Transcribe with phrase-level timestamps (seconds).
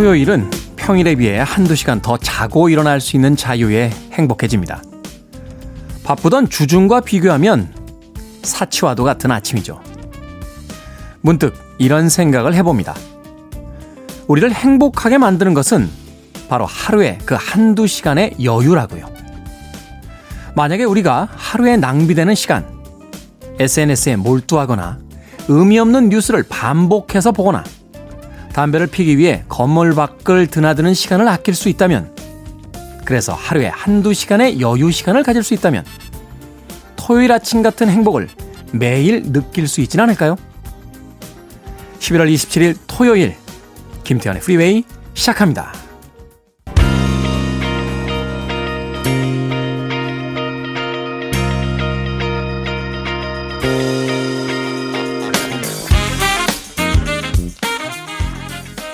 [0.00, 4.82] 토요일은 평일에 비해 한두 시간 더 자고 일어날 수 있는 자유에 행복해집니다.
[6.04, 7.70] 바쁘던 주중과 비교하면
[8.42, 9.78] 사치와도 같은 아침이죠.
[11.20, 12.94] 문득 이런 생각을 해봅니다.
[14.26, 15.90] 우리를 행복하게 만드는 것은
[16.48, 19.04] 바로 하루에 그 한두 시간의 여유라고요.
[20.56, 22.64] 만약에 우리가 하루에 낭비되는 시간,
[23.58, 24.98] SNS에 몰두하거나
[25.48, 27.64] 의미 없는 뉴스를 반복해서 보거나
[28.52, 32.14] 담배를 피기 위해 건물 밖을 드나드는 시간을 아낄 수 있다면
[33.04, 35.84] 그래서 하루에 한두 시간의 여유 시간을 가질 수 있다면
[36.96, 38.28] 토요일 아침 같은 행복을
[38.72, 40.36] 매일 느낄 수 있진 않을까요?
[41.98, 43.36] 11월 27일 토요일
[44.04, 45.72] 김태훈의 Freeway 시작합니다.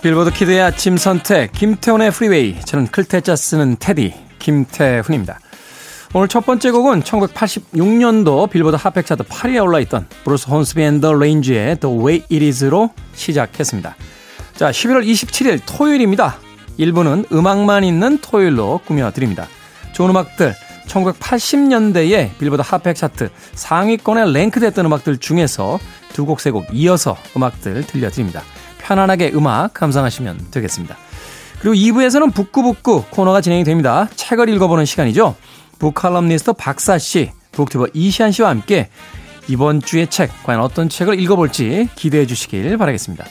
[0.06, 5.40] 빌보드 Kid의 아침 선택 김태훈의 Freeway 저는 클 태 자 쓰는 태디 김태훈입니다.
[6.14, 11.80] 오늘 첫 번째 곡은 1986년도 빌보드 핫백 차트 8위에 올라있던 브루스 혼스비 and the Range의
[11.80, 13.96] The Way It Is로 시작했습니다.
[14.54, 16.36] 자 11월 27일 토요일입니다.
[16.78, 19.48] 1부는 음악만 있는 토요일로 꾸며드립니다.
[19.92, 20.54] 좋은 음악들
[20.86, 25.80] 1980년대에 빌보드 핫백 차트 상위권에 랭크됐던 음악들 중에서
[26.12, 28.44] 두 곡, 세 곡 이어서 음악들 들려드립니다.
[28.86, 30.96] 편안하게 음악 감상하시면 되겠습니다.
[31.58, 34.08] 그리고 2부에서는 북구북구 코너가 진행이 됩니다.
[34.14, 35.34] 책을 읽어보는 시간이죠.
[35.78, 38.88] 북칼럼니스트 박사 씨, 북튜버 이시안 씨와 함께
[39.48, 43.24] 이번 주의 책, 과연 어떤 책을 읽어볼지 기대해 주시길 바라겠습니다.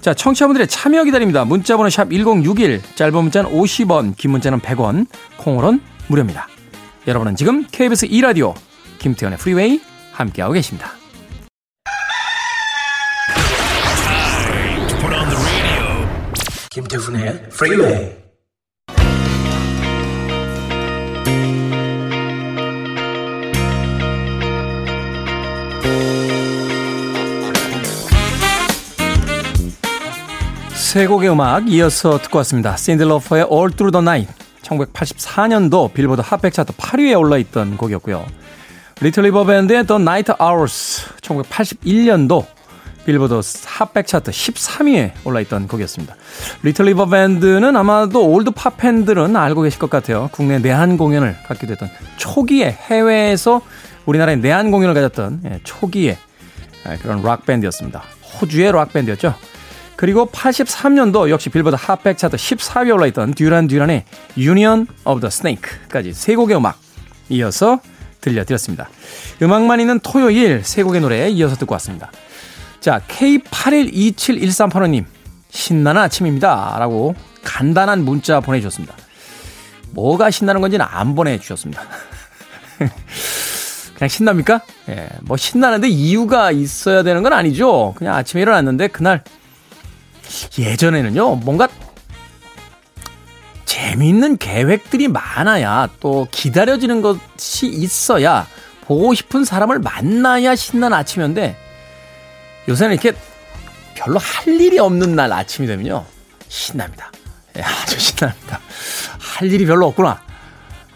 [0.00, 1.44] 자, 청취자분들의 참여 기다립니다.
[1.44, 6.48] 문자번호 샵 1061, 짧은 문자는 50원, 긴 문자는 100원, 콩으로는 무료입니다.
[7.06, 8.54] 여러분은 지금 KBS 2라디오
[8.98, 9.80] 김태훈의 Freeway
[10.12, 11.01] 함께하고 계십니다.
[16.92, 18.12] 김태훈의 Freeway
[30.74, 32.76] 세 곡의 음악 이어서 듣고 왔습니다.
[32.76, 34.30] 신디 로퍼의 All Through the Night
[34.62, 38.26] 1984년도 빌보드 핫백 차트 8위에 올라있던 곡이었고요.
[39.00, 42.44] 리틀 리버 밴드의 The Night Owls 1981년도
[43.04, 46.14] 빌보드 핫백 차트 13위에 올라있던 곡이었습니다.
[46.62, 50.28] 리틀 리버 밴드는 아마도 old 팝 팬들은 알고 계실 것 같아요.
[50.32, 53.60] 국내 내한 공연을 갖기도 했던 초기에 해외에서
[54.06, 56.18] 우리나라에 내한 공연을 가졌던 예, 초기에
[56.84, 58.02] 아, 그런 락 밴드였습니다.
[58.40, 59.34] 호주의 락 밴드였죠.
[59.96, 64.04] 그리고 83년도 역시 빌보드 핫백 차트 14위에 올라있던 듀란 듀란의
[64.36, 66.78] Union of the Snake까지 세 곡의 음악
[67.28, 67.80] 이어서
[68.20, 68.88] 들려드렸습니다.
[69.42, 72.10] 음악만 있는 토요일 세 곡의 노래 이어서 듣고 왔습니다.
[72.82, 75.06] 자, K81271385님,
[75.50, 76.74] 신나는 아침입니다.
[76.80, 78.96] 라고 간단한 문자 보내주셨습니다.
[79.92, 81.80] 뭐가 신나는 건지는 안 보내주셨습니다.
[83.94, 84.62] 그냥 신납니까?
[84.88, 87.94] 예, 뭐 신나는데 이유가 있어야 되는 건 아니죠.
[87.96, 89.22] 그냥 아침에 일어났는데 그날
[90.58, 91.68] 예전에는요, 뭔가
[93.64, 98.48] 재미있는 계획들이 많아야 또 기다려지는 것이 있어야
[98.80, 101.62] 보고 싶은 사람을 만나야 신나는 아침이었는데
[102.68, 103.12] 요새는 이렇게
[103.94, 106.04] 별로 할 일이 없는 날 아침이 되면요.
[106.48, 107.10] 신납니다.
[107.56, 108.60] 예, 아주 신납니다.
[109.18, 110.20] 할 일이 별로 없구나.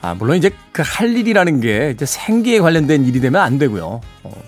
[0.02, 4.00] 아, 물론 이제 그 할 일이라는 게 이제 생계에 관련된 일이 되면 안 되고요.
[4.22, 4.42] 어,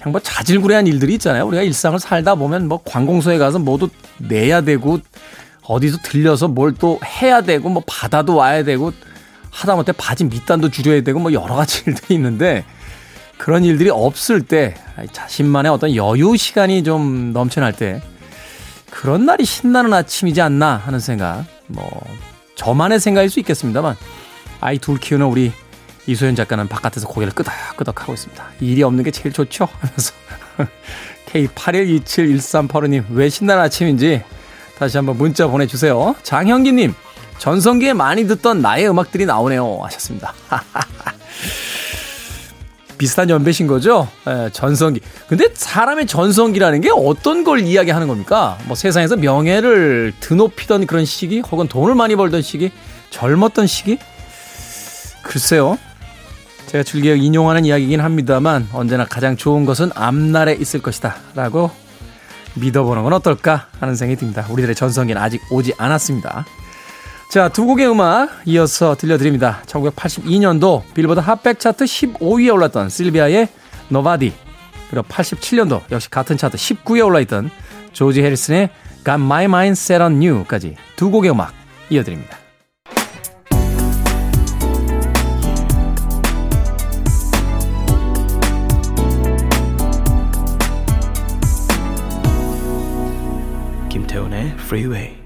[0.00, 1.46] 그냥 뭐 자질구레한 일들이 있잖아요.
[1.46, 3.88] 우리가 일상을 살다 보면 뭐 관공서에 가서 뭐도
[4.18, 4.98] 내야 되고
[5.62, 8.92] 어디서 들려서 뭘 또 해야 되고 뭐 바다도 와야 되고
[9.50, 12.64] 하다못해 바지 밑단도 줄여야 되고 뭐 여러 가지 일들이 있는데
[13.38, 14.74] 그런 일들이 없을 때
[15.12, 18.00] 자신만의 어떤 여유 시간이 좀 넘쳐날 때
[18.90, 21.88] 그런 날이 신나는 아침이지 않나 하는 생각 뭐
[22.54, 23.96] 저만의 생각일 수 있겠습니다만
[24.60, 25.52] 아이 둘 키우는 우리
[26.06, 28.44] 이소연 작가는 바깥에서 고개를 끄덕끄덕 하고 있습니다.
[28.60, 30.12] 일이 없는 게 제일 좋죠 하면서
[31.32, 34.22] K81271385님 왜 신나는 아침인지
[34.78, 36.14] 다시 한번 문자 보내주세요.
[36.22, 36.94] 장형기님
[37.38, 40.34] 전성기에 많이 듣던 나의 음악들이 나오네요 하셨습니다.
[43.02, 44.06] 비슷한 연배신 거죠?
[44.28, 45.00] 예, 전성기.
[45.26, 48.56] 근데 사람의 전성기라는 게 어떤 걸 이야기하는 겁니까?
[48.66, 52.70] 뭐 세상에서 명예를 드높이던 그런 시기, 혹은 돈을 많이 벌던 시기,
[53.10, 53.98] 젊었던 시기?
[55.24, 55.78] 글쎄요.
[56.66, 61.16] 제가 즐겨 인용하는 이야기이긴 합니다만 언제나 가장 좋은 것은 앞날에 있을 것이다.
[61.34, 61.72] 라고
[62.54, 64.46] 믿어보는 건 어떨까 하는 생각이 듭니다.
[64.48, 66.46] 우리들의 전성기는 아직 오지 않았습니다.
[67.32, 69.62] 자, 두 곡의 음악 이어서 들려드립니다.
[69.64, 73.48] 1982년도 빌보드 핫백 차트 15위에 올랐던 실비아의
[73.88, 74.34] Nobody
[74.90, 77.50] 그리고 87년도 역시 같은 차트 19위에 올라있던
[77.94, 81.54] 조지 해리슨의 Got My Mind Set on You까지 두 곡의 음악
[81.88, 82.36] 이어드립니다.
[93.88, 95.21] 김태훈의 Freeway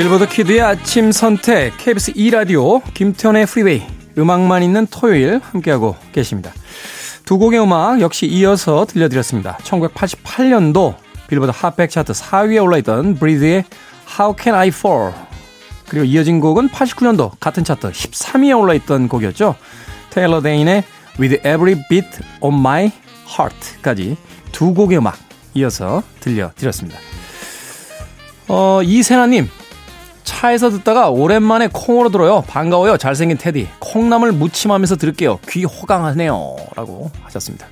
[0.00, 3.82] 빌보드 Kid의 아침 선택 KBS 2라디오 김태훈의 Freeway
[4.16, 6.54] 음악만 있는 토요일 함께하고 계십니다.
[7.26, 9.58] 두 곡의 음악 역시 이어서 들려드렸습니다.
[9.58, 10.94] 1988년도
[11.28, 13.64] 빌보드 핫백 차트 4위에 올라있던 브리드의
[14.18, 15.12] How Can I Fall
[15.86, 19.54] 그리고 이어진 곡은 89년도 같은 차트 13위에 올라있던 곡이었죠.
[20.08, 20.82] 테일러 데인의
[21.20, 22.08] With Every Beat
[22.40, 22.90] of My
[23.28, 24.16] Heart까지
[24.50, 25.18] 두 곡의 음악
[25.52, 26.98] 이어서 들려드렸습니다.
[28.48, 29.48] 어, 이세나님,
[30.30, 32.42] 차에서 듣다가 오랜만에 콩으로 들어요.
[32.46, 32.96] 반가워요.
[32.96, 33.68] 잘생긴 테디.
[33.80, 35.40] 콩나물 무침하면서 들을게요.
[35.48, 36.56] 귀 호강하네요.
[36.76, 37.66] 라고 하셨습니다.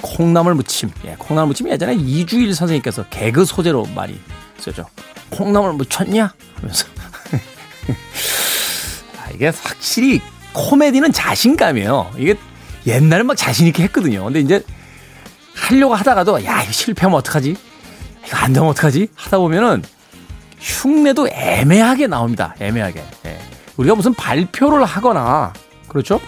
[0.00, 0.90] 콩나물 무침.
[1.04, 4.18] 예, 콩나물 무침 예전에 이주일 선생님께서 개그 소재로 많이
[4.58, 4.86] 쓰죠.
[5.28, 6.32] 콩나물 무쳤냐?
[6.56, 6.86] 하면서.
[9.20, 10.22] 아, 이게 확실히
[10.54, 12.12] 코미디는 자신감이에요.
[12.16, 12.34] 이게
[12.86, 14.24] 옛날에 막 자신있게 했거든요.
[14.24, 14.62] 근데 이제
[15.54, 17.54] 하려고 하다가도 야, 이거 실패하면 어떡하지?
[18.26, 19.08] 이거 안 되면 어떡하지?
[19.14, 19.82] 하다 보면은
[20.64, 22.54] 흉내도 애매하게 나옵니다.
[22.58, 23.04] 애매하게.
[23.26, 23.38] 예.
[23.76, 25.52] 우리가 무슨 발표를 하거나
[25.88, 26.20] 그렇죠?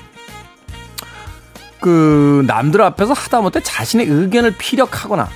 [1.80, 5.28] 그 남들 앞에서 하다못해 자신의 의견을 피력하거나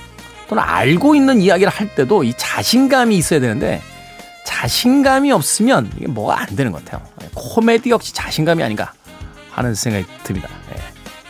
[0.49, 3.81] 또는 알고 있는 이야기를 할 때도 이 자신감이 있어야 되는데
[4.45, 7.07] 자신감이 없으면 이게 뭐가 안 되는 것 같아요.
[7.23, 7.31] 예.
[7.35, 8.93] 코미디 역시 자신감이 아닌가
[9.51, 10.49] 하는 생각이 듭니다.
[10.75, 10.81] 예.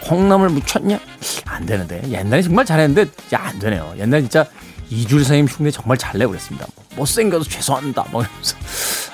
[0.09, 0.99] 콩나물 묻혔냐?
[1.45, 3.95] 안 되는데 옛날에 정말 잘했는데 안 되네요.
[3.99, 4.47] 옛날 진짜
[4.89, 6.67] 이줄 선생님 흉내 정말 잘 내고 그랬습니다.
[6.75, 8.05] 뭐, 못생겨서 죄송합니다.
[8.11, 8.57] 뭐 이러면서.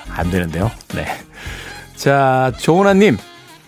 [0.09, 0.69] 안 되는데요.
[0.89, 1.07] 네.
[1.95, 3.17] 자, 조은아님.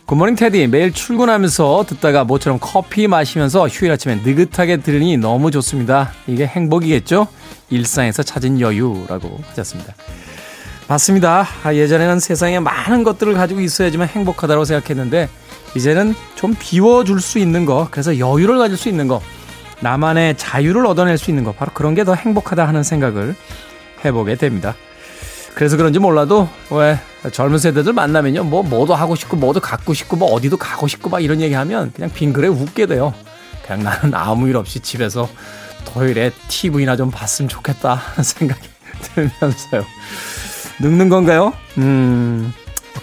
[0.06, 0.68] 굿모닝 테디.
[0.68, 6.12] 매일 출근하면서 듣다가 모처럼 커피 마시면서 휴일 아침에 느긋하게 들으니 너무 좋습니다.
[6.28, 7.28] 이게 행복이겠죠?
[7.70, 9.94] 일상에서 찾은 여유라고 하셨습니다.
[10.88, 11.48] 맞습니다.
[11.64, 15.30] 아, 예전에는 세상에 많은 것들을 가지고 있어야지만 행복하다고 생각했는데
[15.76, 19.22] 이제는 좀 비워줄 수 있는 거, 그래서 여유를 가질 수 있는 거,
[19.82, 23.36] 나만의 자유를 얻어낼 수 있는 것 바로 그런 게 더 행복하다 하는 생각을
[24.06, 24.76] 해보게 됩니다.
[25.56, 26.98] 그래서 그런지 몰라도 왜
[27.32, 31.20] 젊은 세대들 만나면요 뭐 뭐도 하고 싶고 뭐도 갖고 싶고 뭐 어디도 가고 싶고 막
[31.22, 33.14] 이런 얘기하면 그냥 빙그레 웃게 돼요.
[33.66, 35.28] 그냥 나는 아무 일 없이 집에서
[35.86, 38.68] 토요일에 TV나 좀 봤으면 좋겠다 하는 생각이
[39.16, 39.86] 들면서요.
[40.82, 41.54] 늙는 건가요?
[41.78, 42.54] 음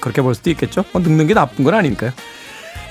[0.00, 0.84] 그렇게 볼 수도 있겠죠.
[0.93, 2.12] 뭐 늙는 게 나쁜 건 아니니까요.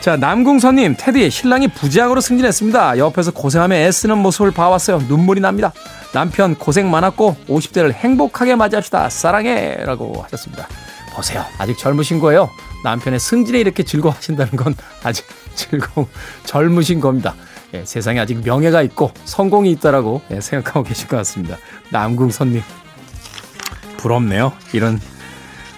[0.01, 3.00] 자, 남궁선님, 테디, 신랑이 부장으로 승진했습니다.
[3.00, 5.00] 옆에서 고생하며 애쓰는 모습을 봐왔어요.
[5.07, 5.74] 눈물이 납니다.
[6.13, 9.09] 남편 고생 많았고, 50대를 행복하게 맞이합시다.
[9.09, 9.78] 사랑해!
[9.83, 10.68] 라고 하셨습니다.
[11.16, 11.44] 보세요.
[11.57, 12.52] 아직 젊으신 거예요.
[12.83, 15.25] 남편의 승진에 이렇게 즐거워하신다는 건 아직
[15.56, 16.07] 즐거운,
[16.44, 17.33] 젊으신 겁니다.
[17.73, 21.57] 예, 세상에 아직 명예가 있고, 성공이 있다라고 예, 생각하고 계신 것 같습니다.
[21.90, 22.61] 남궁선님.
[23.97, 24.54] 부럽네요.
[24.73, 24.99] 이런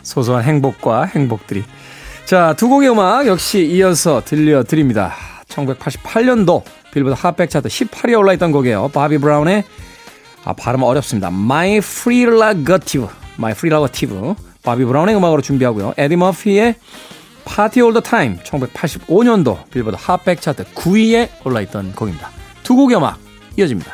[0.03, 1.63] 소소한 행복과 행복들이.
[2.27, 5.15] 자, 두 곡의 음악 역시 이어서 들려드립니다.
[5.48, 8.89] 1988년도 빌보드 핫백 차트 18위에 올라있던 곡이에요.
[8.89, 9.63] 바비 브라운의
[10.43, 11.29] 아, 발음 어렵습니다.
[11.29, 13.07] My Prerogative.
[13.38, 14.36] My Prerogative.
[14.62, 15.93] 바비 브라운의 음악으로 준비하고요.
[15.98, 16.75] 에디 머피의
[17.46, 18.43] Party All The Time.
[18.43, 22.29] 1985년도 빌보드 핫백 차트 9위에 올라있던 곡입니다.
[22.62, 23.19] 두 곡의 음악
[23.57, 23.93] 이어집니다.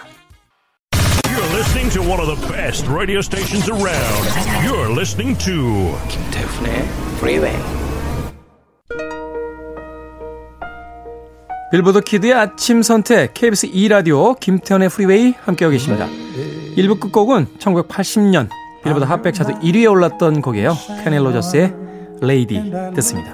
[0.95, 4.25] You're listening to one of the best radio stations around.
[4.65, 6.87] You're listening to 김태훈의
[7.17, 7.82] Freeway.
[11.73, 16.07] 빌보드 Kid의 아침 선택 KBS 2라디오 김태훈의 Freeway 함께하고 계십니다.
[16.77, 18.47] 1부 끝곡은 1980년
[18.83, 20.77] 빌보드 핫백 차트 1위에 올랐던 곡이에요.
[21.03, 21.73] 케니 로저스의
[22.21, 23.33] Lady 듣습니다.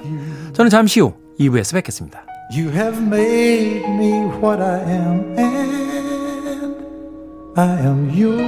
[0.54, 2.26] 저는 잠시 후 2부에서 뵙겠습니다.
[2.56, 6.78] You have made me what I am and
[7.58, 8.40] I am yours.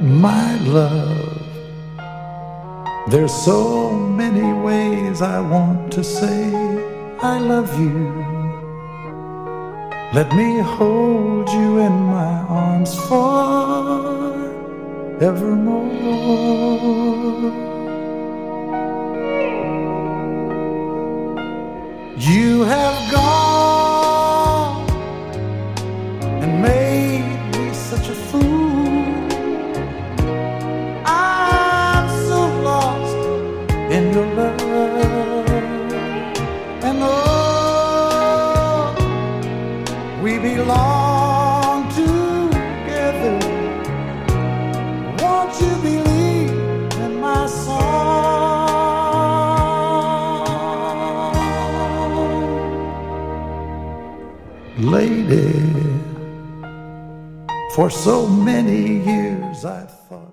[0.00, 1.21] My love
[3.08, 6.54] There's so many ways I want to say
[7.20, 8.12] I love you.
[10.14, 14.42] Let me hold you in my arms forevermore.
[22.16, 24.86] You have gone
[26.42, 26.81] and made
[57.92, 60.32] so many years I thought.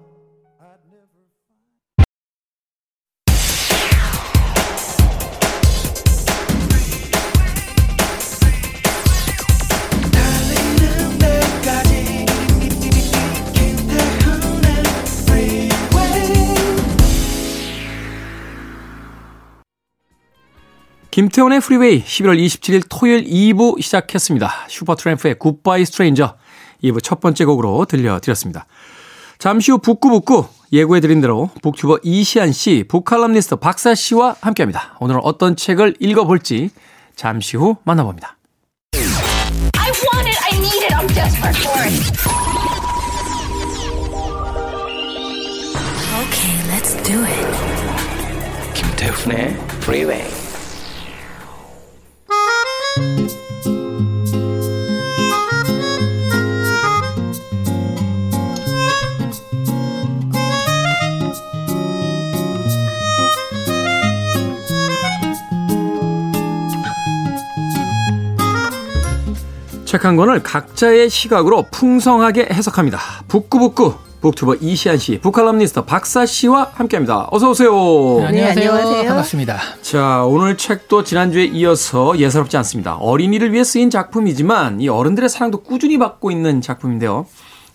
[21.12, 24.68] 김태훈의 프리웨이 11월 27일 토요일 2부 시작했습니다.
[24.70, 26.38] 슈퍼트램프의 굿바이 스트레인저
[26.84, 28.66] 2부 첫 번째 곡으로 들려드렸습니다.
[29.38, 34.98] 잠시 후 북구북구 예고해드린 대로 북튜버 이시안 씨, 북칼럼니스트 박사 씨와 함께합니다.
[35.00, 36.70] 오늘은 어떤 책을 읽어볼지
[37.16, 38.38] 잠시 후 만나봅니다.
[38.94, 40.38] I want it.
[40.44, 40.94] I need it.
[40.94, 42.20] I'm desperate for it.
[46.22, 47.48] Okay, let's do it.
[48.74, 50.39] 김태훈의 Freeway
[69.90, 73.00] 책 한 권을 각자의 시각으로 풍성하게 해석합니다.
[73.28, 77.28] 북구북구 북튜버 이시안 씨, 북칼럼니스트 박사 씨와 함께합니다.
[77.32, 77.72] 어서 오세요.
[78.24, 78.54] 안녕하세요.
[78.54, 79.08] 네, 안녕하세요.
[79.08, 79.58] 반갑습니다.
[79.82, 82.98] 자, 오늘 책도 지난주에 이어서 예사롭지 않습니다.
[82.98, 87.26] 어린이를 위해 쓰인 작품이지만 이 어른들의 사랑도 꾸준히 받고 있는 작품인데요.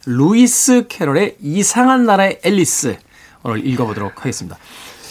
[0.07, 2.97] 루이스 캐럴의 이상한 나라의 앨리스
[3.43, 4.57] 오늘 읽어보도록 하겠습니다.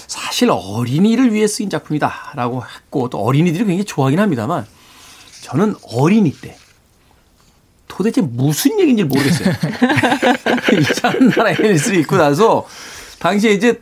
[0.08, 4.66] 사실 어린이를 위해 쓰인 작품이다라고 했고 또 어린이들이 굉장히 좋아하긴 합니다만
[5.42, 6.56] 저는 어린이 때
[7.94, 9.54] 도대체 무슨 얘기인지 모르겠어요.
[10.80, 12.66] 이상한 나라의 앨리스를 읽고 나서
[13.20, 13.82] 당시에 이제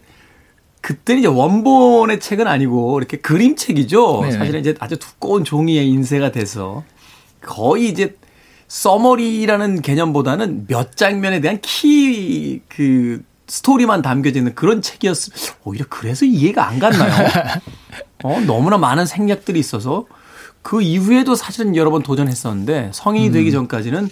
[0.82, 4.22] 그때는 이제 원본의 책은 아니고 이렇게 그림책이죠.
[4.24, 4.32] 네.
[4.32, 6.84] 사실은 이제 아주 두꺼운 종이에 인쇄가 돼서
[7.42, 8.16] 거의 이제
[8.68, 15.18] 써머리라는 개념보다는 몇 장면에 대한 키 그 스토리만 담겨져 있는 그런 책이었.
[15.66, 17.12] 오히려 그래서 이해가 안 갔나요?
[18.24, 20.06] 어 너무나 많은 생략들이 있어서
[20.62, 24.10] 그 이후에도 사실은 여러 번 도전했었는데 성인이 되기 전까지는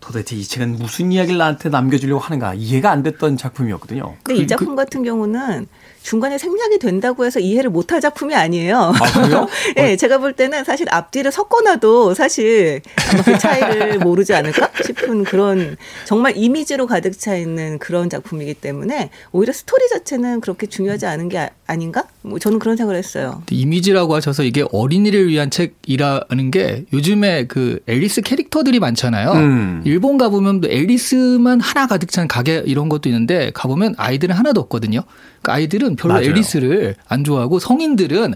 [0.00, 4.16] 도대체 이 책은 무슨 이야기를 나한테 남겨주려고 하는가 이해가 안 됐던 작품이었거든요.
[4.22, 5.66] 근데 이 작품 같은 경우는
[6.06, 8.92] 중간에 생략이 된다고 해서 이해를 못할 작품이 아니에요.
[8.94, 9.48] 아, 그래요?
[9.74, 15.76] 네, 제가 볼 때는 사실 앞뒤를 섞어놔도 사실 아마 그 차이를 모르지 않을까 싶은 그런
[16.04, 21.50] 정말 이미지로 가득 차 있는 그런 작품이기 때문에 오히려 스토리 자체는 그렇게 중요하지 않은 게
[21.66, 23.42] 아, 닌가뭐 저는 그런 생각을 했어요.
[23.50, 29.32] 이미지라고 하셔서 이게 어린이를 위한 책이라는 게 요즘에 그 앨리스 캐릭터들이 많잖아요.
[29.32, 29.82] 음.
[29.84, 35.00] 일본 가보면 또 앨리스만 하나 가득 찬 가게 이런 것도 있는데 가보면 아이들은 하나도 없거든요.
[35.42, 36.26] 그 아이들은 별로 맞아요.
[36.28, 38.34] 앨리스를 안 좋아하고 성인들은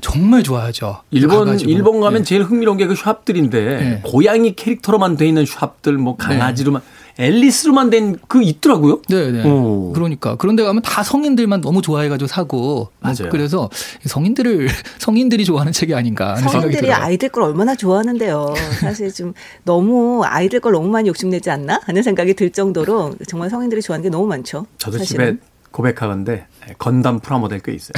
[0.00, 0.98] 정말 좋아하죠.
[1.10, 1.70] 일본 가가지고.
[1.70, 2.24] 일본 가면 네.
[2.24, 4.00] 제일 흥미로운 게 그 샵들인데 네.
[4.04, 6.82] 고양이 캐릭터로만 돼 있는 샵들 뭐 강아지로만
[7.18, 9.02] 앨리스로만 된 그 있더라고요.
[9.08, 9.42] 네, 네.
[9.44, 9.92] 오.
[9.92, 13.28] 그러니까 그런데 가면 다 성인들만 너무 좋아해가지고 사고 뭐 맞아요.
[13.32, 13.68] 그래서
[14.04, 14.68] 성인들을
[15.00, 17.02] 성인들이 좋아하는 책이 아닌가 하는 생각이 성인들이 들어요.
[17.02, 18.54] 아이들 걸 얼마나 좋아하는데요.
[18.80, 19.32] 사실 좀
[19.64, 24.10] 너무 아이들 걸 너무 많이 욕심내지 않나 하는 생각이 들 정도로 정말 성인들이 좋아하는 게
[24.10, 24.66] 너무 많죠.
[24.78, 25.26] 저도 사실은.
[25.38, 25.38] 집에
[25.70, 26.46] 고백하건데
[26.78, 27.92] 건담 프라모델 꽤 있어요.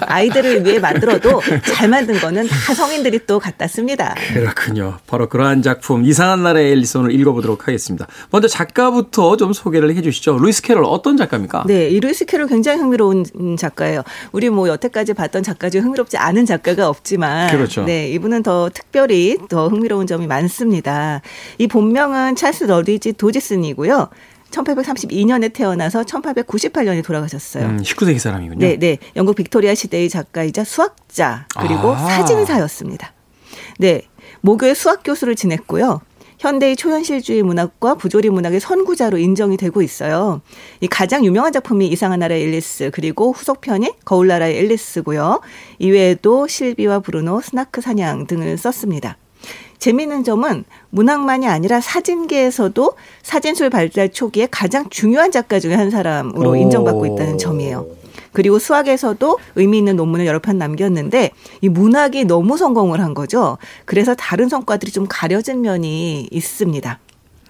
[0.00, 1.40] 아이들을 위해 만들어도
[1.74, 4.14] 잘 만든 거는 다 성인들이 또 갖다 씁니다.
[4.32, 4.98] 그렇군요.
[5.06, 8.06] 바로 그러한 작품 이상한 나라의 앨리스 오늘 읽어보도록 하겠습니다.
[8.30, 10.38] 먼저 작가부터 좀 소개를 해주시죠.
[10.38, 11.64] 루이스 캐럴 어떤 작가입니까?
[11.66, 14.02] 네, 이 루이스 캐롤 굉장히 흥미로운 음, 작가예요.
[14.32, 17.84] 우리 뭐 여태까지 봤던 작가 중에 흥미롭지 않은 작가가 없지만, 그렇죠.
[17.84, 21.22] 네, 이분은 더 특별히 더 흥미로운 점이 많습니다.
[21.58, 24.08] 이 본명은 찰스 러트위지 도지슨이고요.
[24.54, 27.66] 1832년에 태어나서 1898년에 돌아가셨어요.
[27.66, 28.58] 음, 19세기 사람이군요.
[28.58, 28.98] 네, 네.
[29.16, 31.96] 영국 빅토리아 시대의 작가이자 수학자 그리고 아.
[31.96, 33.12] 사진사였습니다.
[33.78, 34.02] 네.
[34.40, 36.00] 모교의 수학 교수를 지냈고요.
[36.38, 40.42] 현대의 초현실주의 문학과 부조리 문학의 선구자로 인정이 되고 있어요.
[40.80, 45.40] 이 가장 유명한 작품이 이상한 나라의 앨리스 그리고 후속편이 거울 나라의 앨리스고요.
[45.78, 49.16] 이외에도 실비와 브루노, 스나크 사냥 등을 썼습니다.
[49.84, 56.56] 재미있는 점은 문학만이 아니라 사진계에서도 사진술 발달 초기에 가장 중요한 작가 중에 한 사람으로 오.
[56.56, 57.86] 인정받고 있다는 점이에요.
[58.32, 63.58] 그리고 수학에서도 의미 있는 논문을 여러 편 남겼는데 이 문학이 너무 성공을 한 거죠.
[63.84, 66.98] 그래서 다른 성과들이 좀 가려진 면이 있습니다.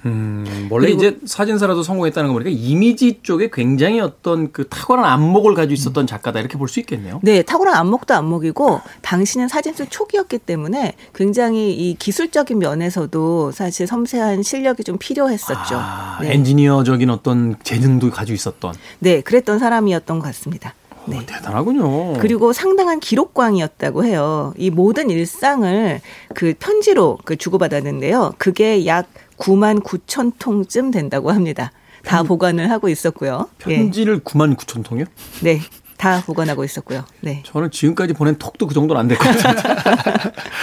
[0.07, 5.73] 음, 원래 이제 사진사라도 성공했다는 거 보니까 이미지 쪽에 굉장히 어떤 그 탁월한 안목을 가지고
[5.75, 7.21] 있었던 작가다 이렇게 볼 수 있겠네요.
[7.23, 14.83] 네, 탁월한 안목도 안목이고 당시는 사진술 초기였기 때문에 굉장히 이 기술적인 면에서도 사실 섬세한 실력이
[14.85, 15.77] 좀 필요했었죠.
[15.77, 16.33] 아, 네.
[16.35, 18.75] 엔지니어적인 어떤 재능도 가지고 있었던.
[18.99, 20.75] 네, 그랬던 사람이었던 것 같습니다.
[21.07, 21.19] 네.
[21.19, 22.15] 오, 대단하군요.
[22.15, 24.55] 그리고 상당한 기록광이었다고 해요.
[24.57, 26.01] 이 모든 일상을
[26.35, 28.33] 그 편지로 그 주고받았는데요.
[28.39, 29.07] 그게 약
[29.38, 31.73] 9만 9천 통쯤 된다고 합니다.
[32.05, 33.49] 다 보관을 하고 있었고요.
[33.59, 35.07] 편지를 9만 9천 통이요?
[35.45, 35.55] 예.
[35.55, 35.61] 네.
[36.05, 37.05] 다 보관하고 있었고요.
[37.23, 37.43] 네.
[37.47, 39.63] 저는 지금까지 보낸 톡도 그 정도는 안 될 것 같은데.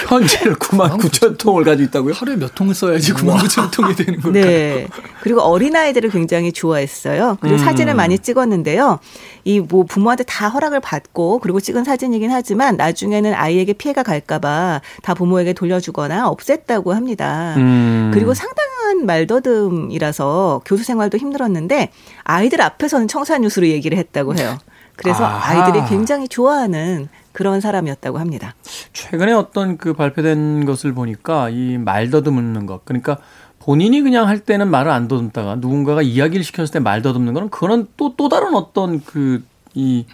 [0.07, 2.13] 편지를 9만 9천 통을 가지고 있다고요?
[2.13, 4.43] 하루에 몇 통을 써야지 9만 9천 통이 되는 걸까요?
[4.43, 4.87] 네.
[5.21, 7.37] 그리고 어린아이들을 굉장히 좋아했어요.
[7.41, 7.59] 그리고 음.
[7.59, 8.99] 사진을 많이 찍었는데요.
[9.45, 15.13] 이 뭐 부모한테 다 허락을 받고 그리고 찍은 사진이긴 하지만 나중에는 아이에게 피해가 갈까봐 다
[15.13, 17.53] 부모에게 돌려주거나 없앴다고 합니다.
[17.57, 18.11] 음.
[18.13, 21.91] 그리고 상당한 말더듬이라서 교수 생활도 힘들었는데
[22.23, 24.57] 아이들 앞에서는 청산 뉴스로 얘기를 했다고 해요.
[25.01, 25.63] 그래서 아하.
[25.65, 28.55] 아이들이 굉장히 좋아하는 그런 사람이었다고 합니다.
[28.93, 32.83] 최근에 어떤 그 발표된 것을 보니까 이 말 더듬는 것.
[32.85, 33.17] 그러니까
[33.59, 37.87] 본인이 그냥 할 때는 말을 안 더듬다가 누군가가 이야기를 시켰을 때 말 더듬는 거는 그거는
[37.97, 39.43] 또, 또 다른 어떤 그,
[39.73, 40.05] 이,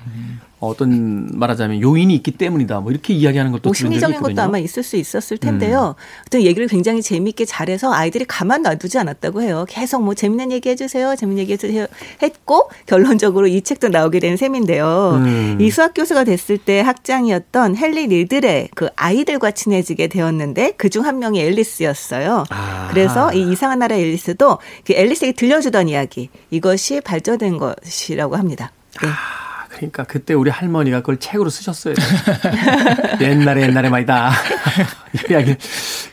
[0.59, 2.79] 어떤 말하자면 요인이 있기 때문이다.
[2.79, 4.33] 뭐 이렇게 이야기하는 것도 뭐 심리적인 것도.
[4.33, 4.39] 음.
[4.39, 5.95] 아마 있을 수 있었을 텐데요.
[6.25, 9.65] 어떤 얘기를 굉장히 재미있게 잘해서 아이들이 가만 놔두지 않았다고 해요.
[9.69, 11.85] 계속 뭐 재밌는 얘기 해주세요, 재밌는 얘기 해주세요
[12.23, 15.21] 했고 결론적으로 이 책도 나오게 된 셈인데요.
[15.23, 15.57] 음.
[15.59, 21.39] 이 수학 교수가 됐을 때 학장이었던 헨리 리들의 그 아이들과 친해지게 되었는데 그중 한 명이
[21.39, 22.45] 앨리스였어요.
[22.49, 22.87] 아하.
[22.89, 28.71] 그래서 이 이상한 나라 앨리스도 그 앨리스에게 들려주던 이야기 이것이 발전된 것이라고 합니다.
[29.01, 29.07] 네.
[29.07, 29.46] 아,
[29.77, 31.93] 그러니까 그때 우리 할머니가 그걸 책으로 쓰셨어요.
[33.21, 34.31] 옛날에 옛날에 말이다.
[35.13, 35.55] 이 이야기.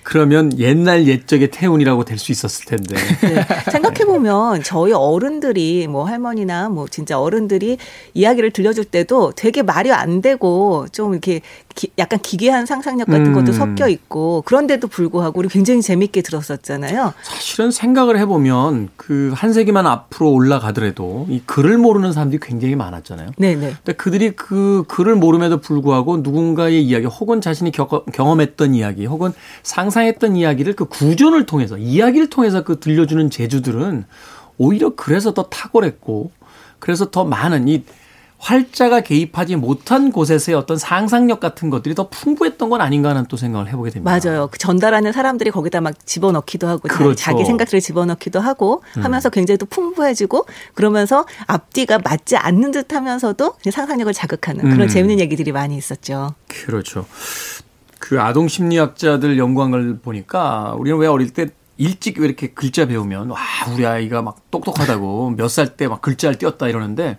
[0.02, 2.94] 그러면 옛날 옛적의 태운이라고 될 수 있었을 텐데.
[3.22, 3.44] 네.
[3.72, 7.76] 생각해 보면 저희 어른들이 뭐 할머니나 뭐 진짜 어른들이
[8.14, 11.40] 이야기를 들려줄 때도 되게 말이 안 되고 좀 이렇게
[11.74, 13.52] 기- 약간 기괴한 상상력 같은 것도 음.
[13.52, 17.12] 섞여 있고 그런데도 불구하고 우리 굉장히 재밌게 들었었잖아요.
[17.22, 23.30] 사실은 생각을 해보면 그 한 세기만 앞으로 올라가더라도 이 글을 모르는 사람들이 굉장히 많았잖아요.
[23.36, 23.74] 네네.
[23.84, 29.32] 근데 그들이 그 글을 모름에도 불구하고 누군가의 이야기 혹은 자신이 겪, 경험했던 이야기 혹은
[29.64, 34.04] 상상했던 이야기를 그 구전을 통해서 이야기를 통해서 그 들려주는 재주들은
[34.58, 36.30] 오히려 그래서 더 탁월했고
[36.78, 37.82] 그래서 더 많은 이
[38.48, 43.68] 활자가 개입하지 못한 곳에서의 어떤 상상력 같은 것들이 더 풍부했던 건 아닌가 하는 또 생각을
[43.68, 44.18] 해보게 됩니다.
[44.22, 44.48] 맞아요.
[44.52, 47.14] 그 전달하는 사람들이 거기다 막 집어넣기도 하고 자- 그렇죠.
[47.14, 49.02] 자기 생각들을 집어넣기도 하고 음.
[49.04, 54.88] 하면서 굉장히 또 풍부해지고 그러면서 앞뒤가 맞지 않는 듯 하면서도 상상력을 자극하는 그런 음.
[54.88, 56.34] 재밌는 얘기들이 많이 있었죠.
[56.48, 57.06] 그렇죠.
[57.98, 61.46] 그 아동 심리학자들 연구한 걸 보니까 우리는 왜 어릴 때
[61.78, 63.38] 일찍 왜 이렇게 글자 배우면 와
[63.74, 67.16] 우리 아이가 막 똑똑하다고 몇 살 때 막 글자를 띄웠다 이러는데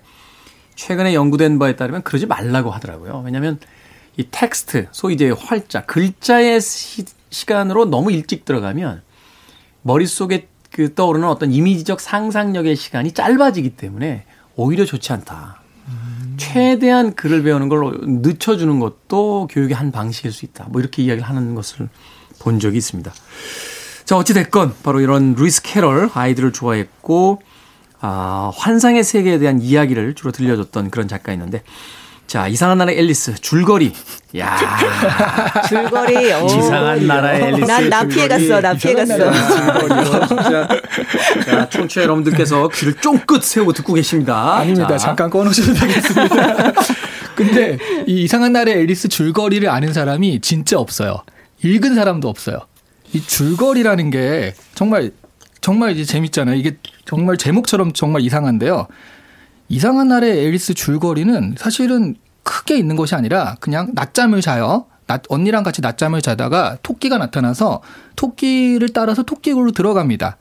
[0.76, 3.22] 최근에 연구된 바에 따르면 그러지 말라고 하더라고요.
[3.26, 3.60] 왜냐하면
[4.18, 9.02] 이 텍스트 소위 이제 활자 글자의 시, 시간으로 너무 일찍 들어가면
[9.82, 15.62] 머릿속에 그 떠오르는 어떤 이미지적 상상력의 시간이 짧아지기 때문에 오히려 좋지 않다.
[16.38, 20.66] 최대한 글을 배우는 걸 늦춰주는 것도 교육의 한 방식일 수 있다.
[20.70, 21.88] 뭐 이렇게 이야기를 하는 것을
[22.40, 23.14] 본 적이 있습니다.
[24.04, 27.42] 자, 어찌됐건 바로 이런 루이스 캐럴 아이들을 좋아했고,
[28.02, 31.64] 아, 환상의 세계에 대한 이야기를 주로 들려줬던 그런 작가였는데,
[32.28, 33.94] 자, 이상한 나라의 앨리스, 줄거리.
[34.40, 34.58] 야
[35.70, 36.34] 줄거리.
[36.34, 36.46] 오.
[36.48, 37.66] 이상한 나라의 앨리스.
[37.66, 38.60] 난, 나 피해 갔어.
[38.62, 39.16] 나 피해 갔어.
[39.32, 40.26] 줄거리요.
[40.28, 40.68] 진짜.
[41.46, 44.56] 자, 청취자 여러분들께서 귀를 쫑긋 세우고 듣고 계십니다.
[44.56, 44.88] 아닙니다.
[44.90, 44.98] 자.
[44.98, 46.72] 잠깐 꺼놓으셔도 되겠습니다.
[47.36, 47.78] 근데
[48.08, 51.22] 이 이상한 날의 앨리스 줄거리를 아는 사람이 진짜 없어요.
[51.64, 52.58] 읽은 사람도 없어요.
[53.14, 55.12] 이 줄거리라는 게 정말
[55.66, 56.56] 정말 이제 재밌잖아요.
[56.58, 58.86] 이게 정말 제목처럼 정말 이상한데요.
[59.68, 64.86] 이상한 날의 앨리스 줄거리는 사실은 크게 있는 것이 아니라 그냥 낮잠을 자요.
[65.08, 67.82] 낮, 언니랑 같이 낮잠을 자다가 토끼가 나타나서
[68.16, 70.38] 토끼를 따라서 토끼굴로 들어갑니다.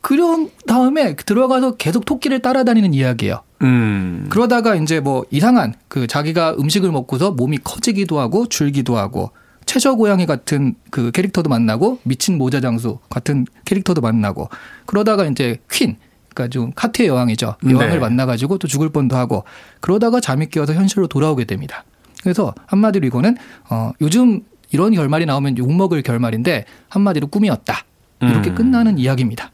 [0.00, 3.42] 그런 다음에 들어가서 계속 토끼를 따라다니는 이야기예요.
[3.62, 4.26] 음.
[4.30, 9.30] 그러다가 이제 뭐 이상한 그 자기가 음식을 먹고서 몸이 커지기도 하고 줄기도 하고
[9.66, 14.48] 최저 고양이 같은 그 캐릭터도 만나고 미친 모자 장수 같은 캐릭터도 만나고
[14.86, 15.96] 그러다가 이제 퀸
[16.32, 17.56] 그러니까 좀 카트의 여왕이죠.
[17.64, 17.98] 여왕을 네.
[17.98, 19.44] 만나가지고 또 죽을 뻔도 하고
[19.80, 21.84] 그러다가 잠이 깨어서 현실로 돌아오게 됩니다.
[22.22, 23.36] 그래서 한마디로 이거는
[23.70, 27.84] 어 요즘 이런 결말이 나오면 욕먹을 결말인데 한마디로 꿈이었다.
[28.20, 28.54] 이렇게 음.
[28.54, 29.50] 끝나는 이야기입니다.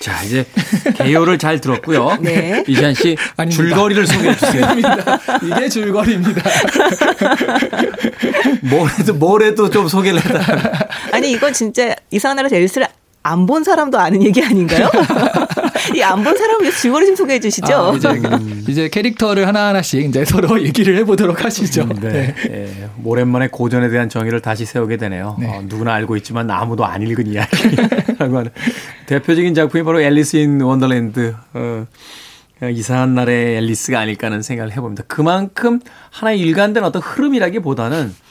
[0.00, 0.44] 자, 이제
[0.96, 2.18] 개요를 잘 들었고요.
[2.22, 2.62] 네.
[2.66, 3.62] 이시안 씨 아닙니다.
[3.62, 4.66] 줄거리를 소개해 주세요.
[5.42, 6.42] 이게 줄거리입니다.
[8.62, 10.72] 뭘 해도 뭘 해도 좀 소개를 해달라.
[11.12, 12.86] 아니 이건 진짜 이상한 나라 앨리스를
[13.26, 14.90] 안 본 사람도 아는 얘기 아닌가요?
[15.94, 17.74] 이 안 본 사람을 위해서 줄거리 좀 소개해 주시죠.
[17.74, 18.08] 아, 이제,
[18.68, 21.88] 이제 캐릭터를 하나하나씩 이제 서로 얘기를 해보도록 하시죠.
[22.00, 22.34] 네.
[22.50, 25.36] 예, 오랜만에 고전에 대한 정의를 다시 세우게 되네요.
[25.38, 25.46] 네.
[25.48, 28.50] 어, 누구나 알고 있지만 아무도 안 읽은 이야기라고 하는
[29.06, 31.34] 대표적인 작품이 바로 Alice in Wonderland.
[31.54, 31.86] 어,
[32.72, 35.04] 이상한 나라의 앨리스가 아닐까 하는 생각을 해봅니다.
[35.06, 38.23] 그만큼 하나의 일관된 어떤 흐름이라기보다는 그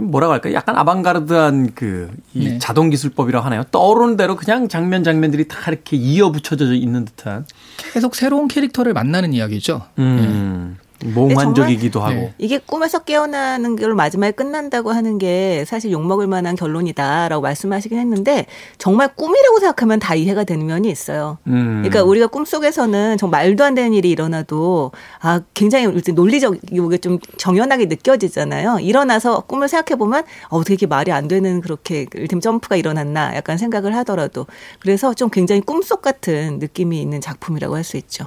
[0.00, 0.54] 뭐라고 할까요?
[0.54, 2.58] 약간 아방가르드한 그, 이 네.
[2.58, 3.62] 자동 기술법이라고 하나요?
[3.70, 9.34] 떠오르는 대로 그냥 장면 장면들이 다 이렇게 이어 붙여져 있는 듯한, 계속 새로운 캐릭터를 만나는
[9.34, 9.82] 이야기죠.
[9.98, 12.14] 음, 몽환적이기도 하고.
[12.14, 12.34] 네.
[12.38, 18.46] 이게 꿈에서 깨어나는 걸 마지막에 끝난다고 하는 게 사실 욕먹을 만한 결론이다라고 말씀하시긴 했는데
[18.78, 21.38] 정말 꿈이라고 생각하면 다 이해가 되는 면이 있어요.
[21.46, 21.82] 음.
[21.82, 27.18] 그러니까 우리가 꿈 속에서는 정말 말도 안 되는 일이 일어나도 아 굉장히 논리적 이게 좀
[27.38, 28.78] 정연하게 느껴지잖아요.
[28.80, 32.06] 일어나서 꿈을 생각해 보면 어, 어떻게 이렇게 말이 안 되는 그렇게
[32.40, 34.46] 점프가 일어났나 약간 생각을 하더라도
[34.80, 38.26] 그래서 좀 굉장히 꿈속 같은 느낌이 있는 작품이라고 할 수 있죠.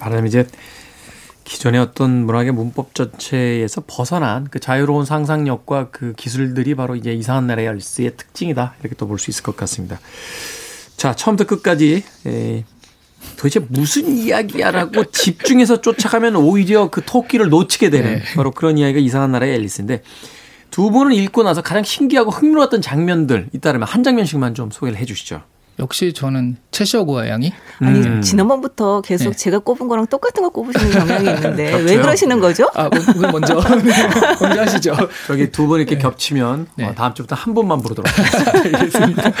[0.00, 0.46] 말하자면 이제
[1.48, 7.66] 기존의 어떤 문학의 문법 전체에서 벗어난 그 자유로운 상상력과 그 기술들이 바로 이제 이상한 나라의
[7.68, 8.74] 열쇠의 특징이다.
[8.80, 9.98] 이렇게 또 볼 수 있을 것 같습니다.
[10.98, 12.64] 자, 처음부터 끝까지 에,
[13.36, 19.54] 도대체 무슨 이야기야라고 집중해서 쫓아가면 오히려 그 토끼를 놓치게 되는 바로 그런 이야기가 이상한 나라의
[19.54, 20.02] 앨리스인데
[20.70, 25.42] 두 분은 읽고 나서 가장 신기하고 흥미로웠던 장면들 있다면 한 장면씩만 좀 소개를 해 주시죠.
[25.80, 27.52] 역시 저는 채셔 고양이.
[27.80, 28.20] 아니 음.
[28.20, 29.36] 지난번부터 계속 네.
[29.36, 32.02] 제가 꼽은 거랑 똑같은 거 꼽으시는 경향이 있는데 왜 그렇죠.
[32.02, 32.68] 그러시는 거죠?
[32.74, 33.54] 아, 뭐, 그건 먼저
[34.40, 34.96] 먼저 하시죠.
[35.28, 36.84] 저기 두 분 이렇게 겹치면 네.
[36.86, 39.22] 어, 다음 주부터 한 분만 부르도록 하겠습니다.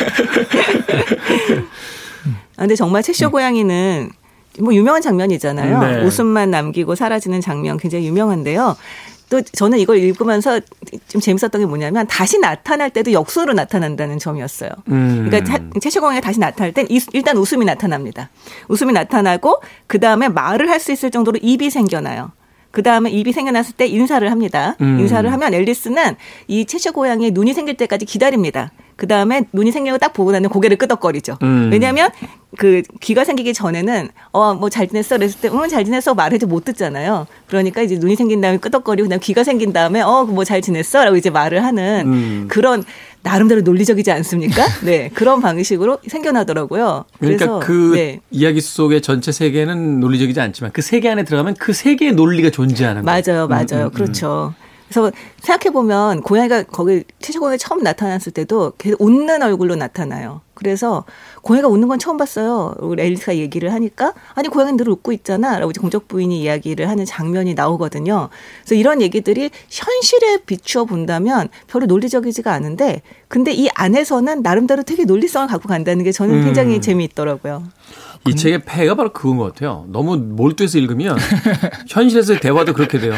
[2.56, 4.10] 아, 근데 정말 채쇼 고양이는
[4.60, 5.78] 뭐 유명한 장면이잖아요.
[5.80, 6.02] 네.
[6.04, 8.76] 웃음만 남기고 사라지는 장면 굉장히 유명한데요.
[9.30, 10.60] 또 저는 이걸 읽으면서
[11.08, 14.70] 좀 재밌었던 게 뭐냐면 다시 나타날 때도 역수로 나타난다는 점이었어요.
[14.88, 15.26] 음.
[15.28, 15.58] 그러니까
[16.00, 18.30] 고양이가 다시 나타날 땐 이- 일단 웃음이 나타납니다.
[18.68, 22.30] 웃음이 나타나고 그 다음에 말을 할 수 있을 정도로 입이 생겨나요.
[22.70, 24.76] 그 다음에 입이 생겨났을 때 인사를 합니다.
[24.80, 25.00] 음.
[25.00, 28.70] 인사를 하면 앨리스는 이 채쇼 고양이의 눈이 생길 때까지 기다립니다.
[28.98, 31.38] 그 다음에 눈이 생기고 딱 보고 나면 고개를 끄덕거리죠.
[31.44, 31.68] 음.
[31.70, 32.10] 왜냐하면
[32.58, 36.64] 그 귀가 생기기 전에는 어 뭐 잘 지냈어 그랬을 때 응 잘 지냈어 말해도 못
[36.64, 37.28] 듣잖아요.
[37.46, 41.30] 그러니까 이제 눈이 생긴 다음에 끄덕거리고 그다음 귀가 생긴 다음에 어 뭐 잘 지냈어라고 이제
[41.30, 42.44] 말을 하는 음.
[42.48, 42.82] 그런
[43.22, 44.64] 나름대로 논리적이지 않습니까?
[44.84, 47.04] 네 그런 방식으로 생겨나더라고요.
[47.20, 48.20] 그러니까 그래서 그 네.
[48.32, 53.22] 이야기 속의 전체 세계는 논리적이지 않지만 그 세계 안에 들어가면 그 세계의 논리가 존재하는 거예요.
[53.24, 53.84] 맞아요, 맞아요.
[53.84, 54.54] 음, 음, 그렇죠.
[54.88, 60.40] 그래서 생각해 보면 고양이가 거기 채식고양이 처음 나타났을 때도 계속 웃는 얼굴로 나타나요.
[60.54, 61.04] 그래서
[61.42, 62.74] 고양이가 웃는 건 처음 봤어요.
[62.80, 67.54] 우리 앨리스가 얘기를 하니까 아니 고양이는 늘 웃고 있잖아라고 이제 공적 부인이 이야기를 하는 장면이
[67.54, 68.28] 나오거든요.
[68.64, 75.46] 그래서 이런 얘기들이 현실에 비추어 본다면 별로 논리적이지가 않은데 근데 이 안에서는 나름대로 되게 논리성을
[75.46, 76.80] 갖고 간다는 게 저는 굉장히 음.
[76.80, 77.62] 재미있더라고요.
[78.26, 79.84] 이 책의 폐가 바로 그건 것 같아요.
[79.88, 81.16] 너무 몰두해서 읽으면
[81.88, 83.14] 현실에서의 대화도 그렇게 돼요.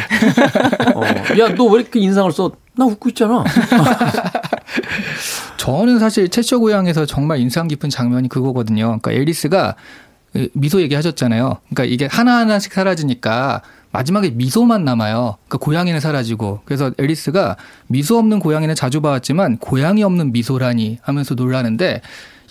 [0.94, 1.02] 어,
[1.38, 2.52] 야, 너 왜 이렇게 인상을 써?
[2.76, 3.44] 나 웃고 있잖아.
[5.56, 8.86] 저는 사실 채쇼 고향에서 정말 인상 깊은 장면이 그거거든요.
[9.00, 9.74] 그러니까 앨리스가
[10.52, 11.58] 미소 얘기하셨잖아요.
[11.70, 15.36] 그러니까 이게 하나하나씩 사라지니까 마지막에 미소만 남아요.
[15.48, 16.60] 그러니까 고양이는 사라지고.
[16.64, 17.56] 그래서 앨리스가
[17.88, 22.00] 미소 없는 고양이는 자주 봐왔지만 고양이 없는 미소라니 하면서 놀라는데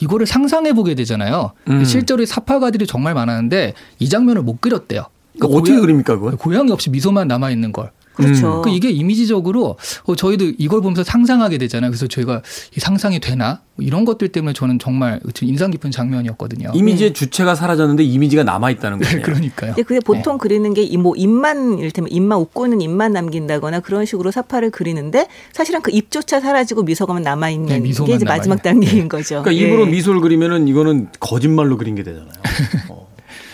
[0.01, 1.51] 이거를 상상해 보게 되잖아요.
[1.69, 1.83] 음.
[1.83, 5.05] 실제로 사파가들이 정말 많았는데 이 장면을 못 그렸대요.
[5.38, 6.35] 그러니까 어떻게 고양- 그립니까, 그걸?
[6.38, 7.91] 고양이 없이 미소만 남아 있는 걸.
[8.23, 8.62] 그렇죠.
[8.62, 11.89] 그 이게 이미지적으로 어, 저희도 이걸 보면서 상상하게 되잖아요.
[11.91, 12.41] 그래서 저희가
[12.75, 16.71] 이 상상이 되나 뭐 이런 것들 때문에 저는 정말 인상 깊은 장면이었거든요.
[16.75, 19.15] 이미지의 주체가 사라졌는데 이미지가 남아 있다는 거예요.
[19.17, 19.73] 네, 그러니까요.
[19.73, 24.32] 근데 그게 보통 그리는 게 뭐 입만 이를테면 입만 웃고 있는 입만 남긴다거나 그런 식으로
[24.32, 28.25] 사파를 그리는데 사실은 그 입조차 사라지고 미소가만 남아 네, 있는 미소만 게 이제.
[28.25, 29.41] 마지막 단계인 거죠.
[29.43, 29.67] 그러니까 예.
[29.67, 32.29] 입으로 미소를 그리면은 이거는 거짓말로 그린 게 되잖아요.
[32.89, 33.08] 어.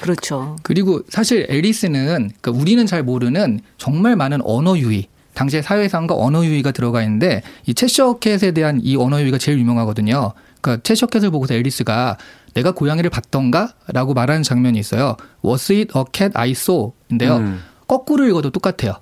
[0.05, 0.55] 그렇죠.
[0.61, 6.71] 그리고 사실 앨리스는 그러니까 우리는 잘 모르는 정말 많은 언어 유희 당시의 사회상과 언어 유희가
[6.71, 10.33] 들어가 있는데 이 채셔캣에 대한 이 언어 유희가 제일 유명하거든요.
[10.61, 12.17] 그러니까 채셔캣을 보고서 앨리스가
[12.53, 15.17] 내가 고양이를 봤던가라고 말하는 장면이 있어요.
[15.43, 17.37] Was it a cat I saw?인데요.
[17.37, 17.59] 음.
[17.87, 18.93] 거꾸로 읽어도 똑같아요.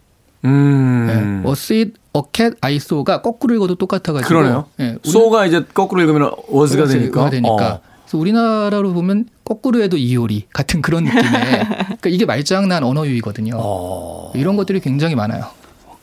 [0.46, 1.42] 음.
[1.44, 1.48] 네.
[1.50, 4.28] Was it a cat I saw가 거꾸로 읽어도 똑같아가지고.
[4.28, 4.66] 그러네요.
[4.78, 7.30] 네, 소가 이제 거꾸로 읽으면 was가 되니까.
[7.30, 7.74] 되니까.
[7.74, 7.93] 어.
[8.18, 11.24] 우리나라로 보면 거꾸로 해도 이효리 같은 그런 느낌의.
[12.02, 13.56] 그러니까 이게 말장난 언어 유희거든요.
[13.58, 14.32] 어.
[14.36, 15.48] 이런 것들이 굉장히 많아요.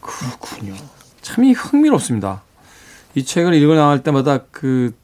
[0.00, 0.74] 그렇군요.
[1.22, 2.42] 참이 흥미롭습니다.
[3.14, 4.94] 이 책을 읽어 나갈 때마다 그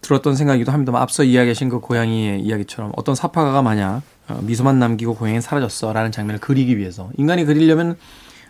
[0.00, 5.40] 들었던 생각이기도 합니다만 앞서 이야기하신 그 고양이의 이야기처럼 어떤 사파가가 만약 어, 미소만 남기고 고양이는
[5.40, 7.96] 사라졌어라는 장면을 그리기 위해서 인간이 그리려면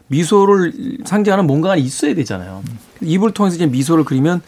[0.08, 2.62] 미소를 상징하는 뭔가가 있어야 되잖아요.
[3.00, 4.42] 입을 통해서 이제 미소를 그리면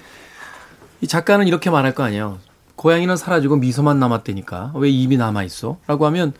[1.00, 2.38] 이 작가는 이렇게 말할 거 아니에요.
[2.76, 5.78] 고양이는 사라지고 미소만 남았다니까 왜 입이 남아 있어?
[5.86, 6.32] 라고 하면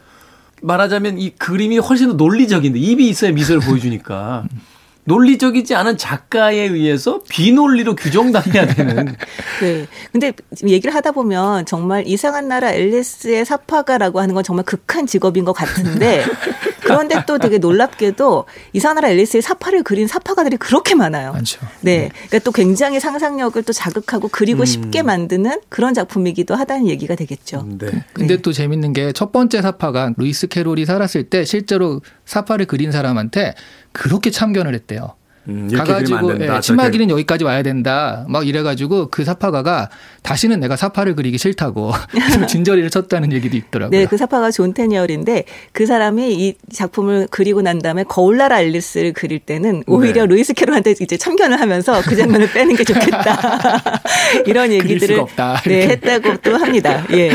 [0.63, 4.45] 말하자면 이 그림이 훨씬 더 논리적인데 입이 있어야 미소를 보여주니까
[5.05, 9.15] 논리적이지 않은 작가에 의해서 비논리로 규정당해야 되는
[9.61, 9.87] 네.
[10.13, 15.45] 근데 지금 얘기를 하다 보면 정말 이상한 나라 앨리스의 사파가라고 하는 건 정말 극한 직업인
[15.45, 16.25] 것 같은데
[16.83, 21.33] 그런데 또 되게 놀랍게도 이상한 나라 앨리스의 사파를 그린 사파가들이 그렇게 많아요.
[21.33, 21.61] 많죠.
[21.81, 22.11] 네.
[22.29, 27.67] 그러니까 또 굉장히 상상력을 또 자극하고 그리고 쉽게 만드는 그런 작품이기도 하다는 얘기가 되겠죠.
[27.79, 28.05] 네.
[28.13, 33.55] 근데 또 재밌는 게 첫 번째 사파가 루이스 캐롤이 살았을 때 실제로 사파를 그린 사람한테
[33.95, 35.15] 그렇게 참견을 했대요.
[35.49, 36.41] 음, 가가지고.
[36.41, 38.25] 예, 치마 길이는 여기까지 와야 된다.
[38.29, 39.91] 막 이래가지고 그 사파가가
[40.23, 41.93] 다시는 내가 사파를 그리기 싫다고
[42.49, 43.99] 진저리를 쳤다는 얘기도 있더라고요.
[43.99, 49.39] 네, 그 삽화가 존 테니얼인데 그 사람이 이 작품을 그리고 난 다음에 거울나라 앨리스를 그릴
[49.39, 50.29] 때는 오히려 네.
[50.29, 53.83] 루이스 캐롤한테 이제 참견을 하면서 그 장면을 빼는 게 좋겠다.
[54.47, 55.63] 이런 얘기들을 수가 없다.
[55.67, 57.05] 네, 했다고 또 합니다.
[57.13, 57.31] 예.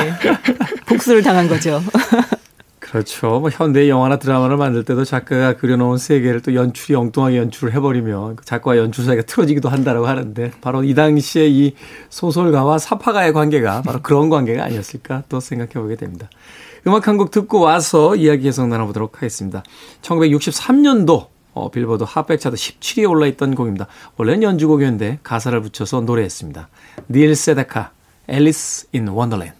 [0.87, 1.81] 복수를 당한 거죠.
[2.89, 3.39] 그렇죠.
[3.39, 8.45] 뭐 현대 영화나 드라마를 만들 때도 작가가 그려놓은 세계를 또 연출이 엉뚱하게 연출을 해버리면 그
[8.45, 11.75] 작가와 연출 사이가 틀어지기도 한다라고 하는데 바로 이 당시에 이
[12.09, 16.29] 소설가와 삽화가의 관계가 바로 그런 관계가 아니었을까 또 생각해 보게 됩니다.
[16.87, 19.61] 음악 한 곡 듣고 와서 이야기 계속 나눠보도록 하겠습니다.
[20.01, 23.87] 1963년도 어, 빌보드 핫백 차트 17위에 올라있던 곡입니다.
[24.17, 26.69] 원래는 연주곡이었는데 가사를 붙여서 노래했습니다.
[27.09, 27.91] 닐 세다카,
[28.27, 29.58] Alice in Wonderland.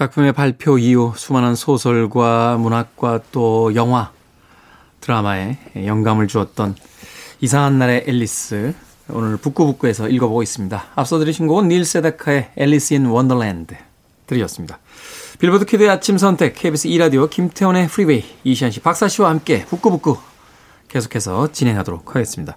[0.00, 4.10] 작품의 발표 이후 수많은 소설과 문학과 또 영화,
[5.02, 6.74] 드라마에 영감을 주었던
[7.42, 8.72] 이상한 나라의 앨리스
[9.10, 10.84] 오늘 북구북구에서 읽어보고 있습니다.
[10.94, 13.76] 앞서 들으신 곡은 닐 세다카의 Alice in Wonderland
[14.26, 14.78] 들으셨습니다.
[15.38, 20.16] 빌보드 키드의 아침 선택 KBS 2라디오 김태훈의 프리웨이 이시한 씨 박사 씨와 함께 북구북구
[20.88, 22.56] 계속해서 진행하도록 하겠습니다.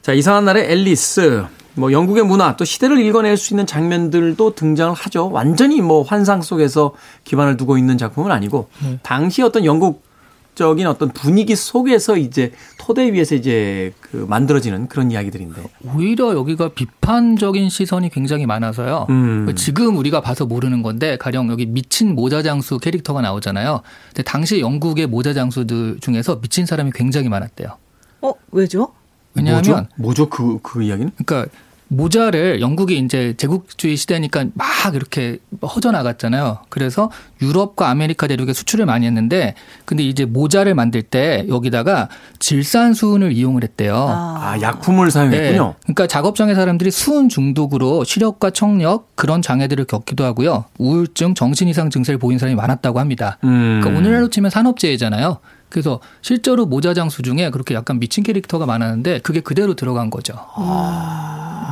[0.00, 1.44] 자, 이상한 나라의 앨리스
[1.78, 5.30] 뭐 영국의 문화 또 시대를 읽어낼 수 있는 장면들도 등장을 하죠.
[5.30, 6.92] 완전히 뭐 환상 속에서
[7.24, 8.68] 기반을 두고 있는 작품은 아니고
[9.02, 15.62] 당시 어떤 영국적인 어떤 분위기 속에서 이제 토대 위에서 이제 그 만들어지는 그런 이야기들인데.
[15.94, 19.06] 오히려 여기가 비판적인 시선이 굉장히 많아서요.
[19.10, 19.52] 음.
[19.56, 23.82] 지금 우리가 봐서 모르는 건데 가령 여기 미친 모자 장수 캐릭터가 나오잖아요.
[24.08, 27.76] 근데 당시 영국의 모자 장수들 중에서 미친 사람이 굉장히 많았대요.
[28.22, 28.92] 어, 왜죠?
[29.34, 29.86] 왜냐하면 뭐죠?
[29.96, 30.28] 뭐죠?
[30.28, 31.12] 그, 그 이야기는?
[31.24, 31.50] 그러니까
[31.88, 36.58] 모자를 영국이 이제 제국주의 시대니까 막 이렇게 퍼져 나갔잖아요.
[36.68, 37.10] 그래서
[37.42, 43.94] 유럽과 아메리카 대륙에 수출을 많이 했는데 근데 이제 모자를 만들 때 여기다가 질산수은을 이용을 했대요.
[43.96, 45.66] 아, 약품을 사용했군요.
[45.66, 45.74] 네.
[45.82, 50.66] 그러니까 작업장의 사람들이 수은 중독으로 시력과 청력 그런 장애들을 겪기도 하고요.
[50.78, 53.38] 우울증, 정신 이상 증세를 보인 사람이 많았다고 합니다.
[53.44, 53.80] 음.
[53.80, 55.38] 그러니까 오늘날로 치면 산업재해잖아요.
[55.68, 60.34] 그래서 실제로 모자 장수 중에 그렇게 약간 미친 캐릭터가 많았는데 그게 그대로 들어간 거죠.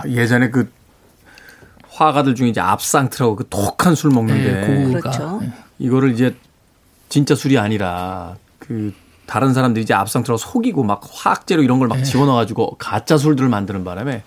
[0.08, 0.70] 예전에 그
[1.90, 4.92] 화가들 중에 이제 압상트라고 그 독한 술 먹는데 네.
[5.00, 5.40] 그렇죠.
[5.78, 6.34] 이거를 이제
[7.08, 8.92] 진짜 술이 아니라 그
[9.26, 13.84] 다른 사람들이 이제 압상트라고 속이고 막 화학재료 이런 걸 막 집어넣어 가지고 가짜 술들을 만드는
[13.84, 14.22] 바람에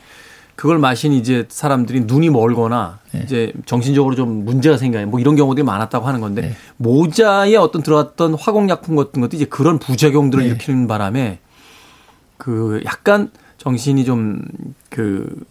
[0.59, 5.07] 그걸 마신 이제 사람들이 눈이 멀거나 이제 정신적으로 좀 문제가 생겨요.
[5.07, 6.55] 뭐 이런 경우들이 많았다고 하는 건데 네.
[6.75, 10.49] 모자에 어떤 들어갔던 화공약품 같은 것도 이제 그런 부작용들을 네.
[10.49, 11.39] 일으키는 바람에
[12.37, 14.41] 그 약간 정신이 좀
[14.89, 15.45] 그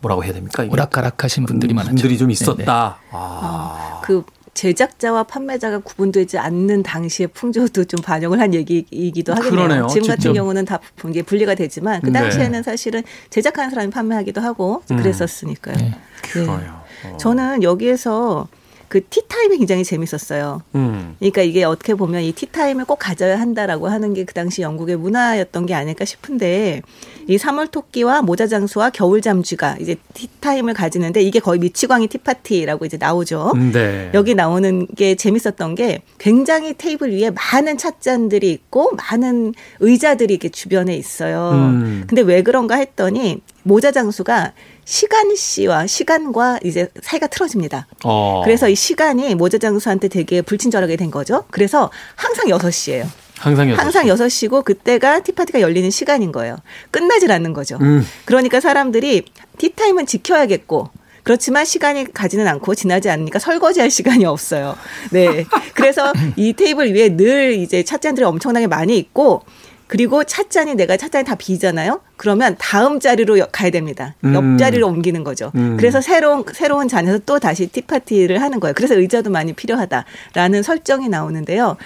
[0.00, 0.64] 뭐라고 해야 됩니까?
[0.70, 1.90] 오락가락하신 분들이 많았죠.
[1.90, 2.98] 분들이 좀 네, 있었다.
[3.10, 4.00] 아.
[4.04, 4.22] 그
[4.56, 9.50] 제작자와 판매자가 구분되지 않는 당시의 풍조도 좀 반영을 한 얘기이기도 하겠네요.
[9.50, 9.86] 그러네요.
[9.88, 10.32] 지금 같은 직접.
[10.32, 12.20] 경우는 다 이게 분리가 되지만 그 네.
[12.20, 14.96] 당시에는 사실은 제작하는 사람이 판매하기도 하고 음.
[14.96, 15.76] 그랬었으니까요.
[15.76, 15.94] 네.
[16.22, 16.82] 그래요.
[17.04, 17.16] 어.
[17.18, 18.48] 저는 여기에서
[18.88, 20.62] 그 티타임이 굉장히 재밌었어요.
[20.74, 21.16] 음.
[21.18, 25.66] 그러니까 이게 어떻게 보면 이 티타임을 꼭 가져야 한다라고 하는 게 그 당시 영국의 문화였던
[25.66, 26.82] 게 아닐까 싶은데
[27.28, 33.52] 이 사물토끼와 모자장수와 겨울잠쥐가 이제 티타임을 가지는데 이게 거의 미치광이 티파티라고 이제 나오죠.
[33.72, 34.10] 네.
[34.14, 40.94] 여기 나오는 게 재밌었던 게 굉장히 테이블 위에 많은 찻잔들이 있고 많은 의자들이 이렇게 주변에
[40.96, 41.50] 있어요.
[41.52, 42.04] 음.
[42.06, 44.52] 근데 왜 그런가 했더니 모자 장수가
[44.84, 47.88] 시간 씨와 시간과 이제 사이가 틀어집니다.
[48.04, 48.42] 어.
[48.44, 51.44] 그래서 이 시간이 모자 장수한테 되게 불친절하게 된 거죠.
[51.50, 53.06] 그래서 항상 6시예요.
[53.38, 54.46] 항상 여섯 항상 시.
[54.46, 56.56] 6시고 그때가 티파티가 열리는 시간인 거예요.
[56.92, 57.76] 끝나질 않는 거죠.
[57.80, 58.06] 음.
[58.24, 59.24] 그러니까 사람들이
[59.58, 60.88] 티타임은 지켜야겠고
[61.24, 64.76] 그렇지만 시간이 가지는 않고 지나지 않으니까 설거지할 시간이 없어요.
[65.10, 65.44] 네.
[65.74, 69.42] 그래서 이 테이블 위에 늘 이제 찻잔들이 엄청나게 많이 있고
[69.88, 72.00] 그리고 찻잔이 내가 찻잔이 다 비잖아요.
[72.16, 74.14] 그러면 다음 자리로 여- 가야 됩니다.
[74.24, 74.34] 음.
[74.34, 75.52] 옆자리로 옮기는 거죠.
[75.54, 75.76] 음.
[75.76, 78.74] 그래서 새로운 새로운 잔에서 또 다시 티파티를 하는 거예요.
[78.74, 81.76] 그래서 의자도 많이 필요하다라는 설정이 나오는데요.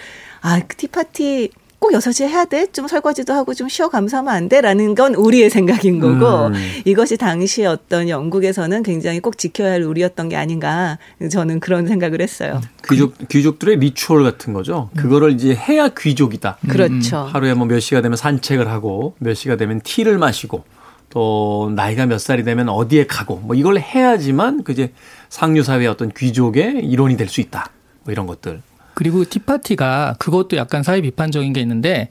[0.43, 2.67] 아, 그 티파티 꼭 6시에 해야 돼?
[2.71, 4.61] 좀 설거지도 하고 좀 쉬어가면서 하면 안 돼?
[4.61, 6.53] 라는 건 우리의 생각인 거고 음.
[6.85, 10.99] 이것이 당시에 어떤 영국에서는 굉장히 꼭 지켜야 할 룰이었던 게 아닌가
[11.33, 12.61] 저는 그런 생각을 했어요.
[12.89, 14.91] 귀족 귀족들의 ritual 같은 거죠.
[14.95, 16.59] 그거를 이제 해야 귀족이다.
[16.69, 17.17] 그렇죠.
[17.33, 20.65] 하루에 뭐 몇 시가 되면 산책을 하고 몇 시가 되면 tea를 마시고
[21.09, 24.93] 또 나이가 몇 살이 되면 어디에 가고 뭐 이걸 해야지만 그제
[25.31, 27.71] 상류 사회의 어떤 귀족의 일원이 될 수 있다.
[28.05, 28.61] 뭐 이런 것들.
[28.95, 32.09] 그리고 티파티가 그것도 약간 사회 비판적인 게 있는데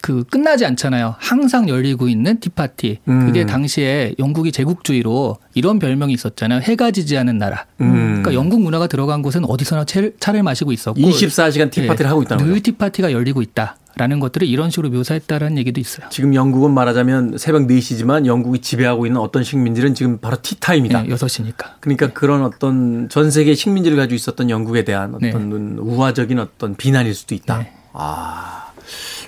[0.00, 1.16] 그 끝나지 않잖아요.
[1.18, 2.98] 항상 열리고 있는 티파티.
[3.04, 3.46] 그게 음.
[3.46, 6.60] 당시에 영국이 제국주의로 이런 별명이 있었잖아요.
[6.60, 7.66] 해가 지지 않은 나라.
[7.80, 8.22] 음.
[8.22, 12.44] 그러니까 영국 문화가 들어간 곳은 어디서나 차를, 차를 마시고 있었고 24시간 티파티를 예, 하고 있다는
[12.44, 12.62] 늘 거죠.
[12.62, 16.08] 티파티가 열리고 있다 라는 것들을 이런 식으로 묘사했다라는 얘기도 있어요.
[16.08, 21.02] 지금 영국은 말하자면 새벽 4시지만 영국이 지배하고 있는 어떤 식민지는 지금 바로 티타임이다.
[21.02, 21.72] 네, 6시니까.
[21.80, 27.34] 그러니까 그런 어떤 전 세계 식민지를 가지고 있었던 영국에 대한 어떤 우화적인 어떤 비난일 수도
[27.34, 27.58] 있다.
[27.58, 27.72] 네.
[27.92, 28.72] 아,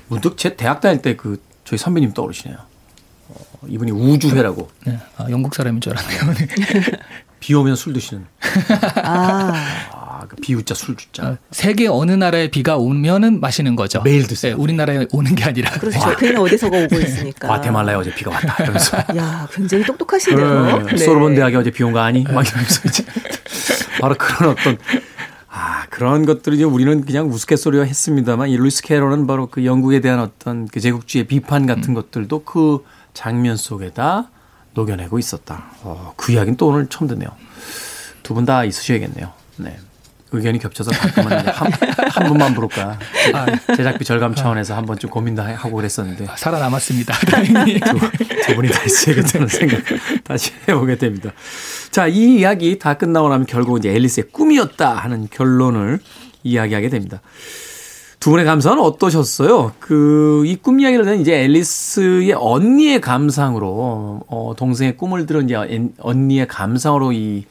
[0.09, 2.57] 문득 제 대학 다닐 때 그 저희 선배님 떠오르시네요.
[3.29, 4.99] 어, 이분이 우주회라고 네.
[5.17, 6.35] 아, 영국 사람인 줄 알았네요.
[7.41, 8.27] 비 오면 술 드시는
[9.03, 9.53] 아,
[9.93, 10.00] 아,
[10.31, 11.27] 그 비우자 술 주자.
[11.27, 14.01] 어, 세계 어느 나라에 비가 오면은 마시는 거죠.
[14.03, 14.55] 매일 드세요.
[14.57, 15.73] 네, 우리나라에 오는 게 아니라.
[15.73, 15.99] 그렇죠.
[16.17, 17.49] 괜히 어디서가 오고 있으니까.
[17.49, 18.63] 과테말라에 어제 비가 왔다.
[18.63, 18.97] 이러면서.
[19.19, 20.83] 야, 굉장히 똑똑하시네요.
[20.87, 20.97] 네.
[20.99, 22.23] 소르본 대학에 어제 비 온 거 아니?
[22.23, 23.05] 막 이러면서 이제
[24.01, 24.79] 바로 그런 어떤
[25.49, 30.21] 아 그런 것들을 이제 우리는 그냥 우스갯소리와 했습니다만 이 루이스 캐럴은 바로 그 영국에 대한
[30.21, 34.31] 어떤 그 제국주의 비판 같은 것들도 그 장면 속에다
[34.75, 35.65] 녹여내고 있었다.
[35.83, 37.31] 어, 그 이야기는 또 오늘 처음 듣네요.
[38.23, 39.33] 두 분 다 있으셔야겠네요.
[39.57, 39.77] 네.
[40.33, 41.73] 의견이 겹쳐서 가끔은 한,
[42.11, 42.99] 한 분만 부를까.
[43.35, 47.15] 아, 제작비 절감 차원에서 한 번쯤 고민도 하고 그랬었는데 살아남았습니다.
[47.27, 47.81] 다행히.
[47.81, 47.99] 두,
[48.47, 49.81] 두 분이 다 있어야겠다는 생각
[50.25, 51.33] 다시 해보게 됩니다.
[51.91, 55.99] 자, 이 이야기 다 끝나고 나면 결국 이제 앨리스의 꿈이었다 하는 결론을
[56.45, 57.21] 이야기하게 됩니다.
[58.21, 59.73] 두 분의 감상은 어떠셨어요?
[59.81, 65.95] 그, 이 꿈 이야기를 듣는 이제 앨리스의 언니의 감상으로, 어, 동생의 꿈을 들은 이제 엔-
[65.99, 67.47] 언니의 감상으로 이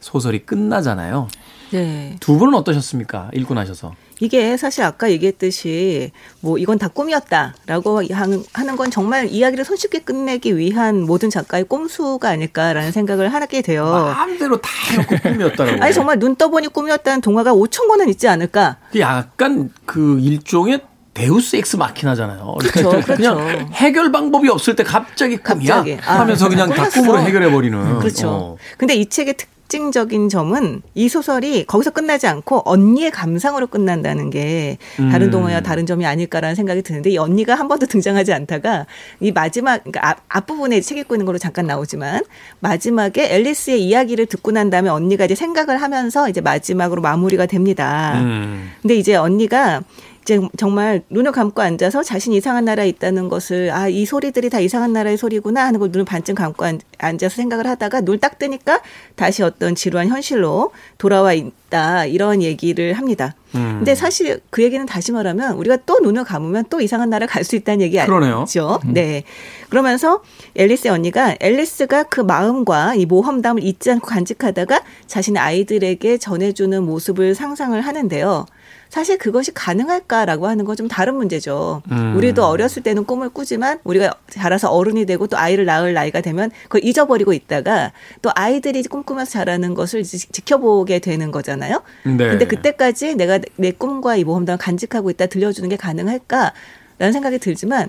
[0.00, 1.28] 소설이 끝나잖아요.
[1.78, 2.16] 네.
[2.20, 3.30] 두 분은 어떠셨습니까?
[3.34, 3.94] 읽고 나셔서.
[4.20, 10.56] 이게 사실 아까 얘기했듯이 뭐 이건 다 꿈이었다라고 한- 하는 건 정말 이야기를 손쉽게 끝내기
[10.56, 13.84] 위한 모든 작가의 꼼수가 아닐까라는 생각을 하게 돼요.
[13.84, 15.78] 마음대로 다 해놓고 꿈이었다라고.
[15.82, 18.76] 아니 정말 눈 떠보니 꿈이었다는 동화가 5천 권은 있지 않을까?
[18.92, 20.80] 그 약간 그 일종의
[21.12, 22.54] deus ex machina잖아요.
[22.60, 23.68] 그렇죠, 그러니까 그냥 그렇죠.
[23.72, 25.98] 해결 방법이 없을 때 갑자기 꿈이야 갑자기.
[26.06, 26.88] 아, 하면서 그냥 다.
[26.88, 27.98] 꿈으로 해결해 버리는.
[27.98, 28.58] 그렇죠.
[28.78, 34.78] 근데 이 책의 특 징적인 점은 이 소설이 거기서 끝나지 않고 언니의 감상으로 끝난다는 게
[35.10, 35.30] 다른 음.
[35.32, 38.86] 동화와 다른 점이 아닐까라는 생각이 드는데 이 언니가 한 번도 등장하지 않다가
[39.18, 42.22] 이 마지막 그러니까 앞, 앞부분에 책 읽고 있는 걸로 잠깐 나오지만
[42.60, 48.14] 마지막에 앨리스의 이야기를 듣고 난 다음에 언니가 이제 생각을 하면서 이제 마지막으로 마무리가 됩니다.
[48.20, 48.70] 음.
[48.80, 49.82] 근데 이제 언니가
[50.24, 54.94] 이제 정말 눈을 감고 앉아서 자신이 이상한 나라에 있다는 것을 아 이 소리들이 다 이상한
[54.94, 58.80] 나라의 소리구나 하는 걸 눈을 반쯤 감고 앉- 앉아서 생각을 하다가 눈 딱 뜨니까
[59.16, 63.34] 다시 어떤 지루한 현실로 돌아와 있다 이런 얘기를 합니다.
[63.54, 63.74] 음.
[63.78, 67.54] 근데 사실 그 얘기는 다시 말하면 우리가 또 눈을 감으면 또 이상한 나라 갈 수
[67.56, 68.00] 있다는 얘기.
[68.38, 68.80] 아니죠?
[68.86, 69.24] 네.
[69.68, 70.22] 그러면서
[70.56, 77.78] 앨리스의 언니가 앨리스가 그 마음과 이 모험담을 잊지 않고 간직하다가 자신의 아이들에게 전해주는 모습을 상상을
[77.80, 78.46] 하는데요.
[78.94, 81.82] 사실 그것이 가능할까라고 하는 건 좀 다른 문제죠.
[81.92, 82.16] 음.
[82.16, 86.84] 우리도 어렸을 때는 꿈을 꾸지만 우리가 자라서 어른이 되고 또 아이를 낳을 나이가 되면 그걸
[86.84, 91.82] 잊어버리고 있다가 또 아이들이 꿈꾸면서 자라는 것을 지- 지켜보게 되는 거잖아요.
[92.04, 92.16] 네.
[92.16, 97.88] 근데 그때까지 내가 내 꿈과 이 모험담을 간직하고 있다 들려주는 게 가능할까라는 생각이 들지만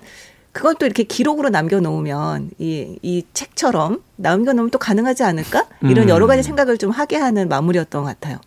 [0.52, 5.66] 그건 또 이렇게 기록으로 남겨놓으면 이, 이 책처럼 남겨놓으면 또 가능하지 않을까?
[5.82, 6.10] 이런 음.
[6.10, 8.38] 여러 가지 생각을 좀 하게 하는 마무리였던 것 같아요.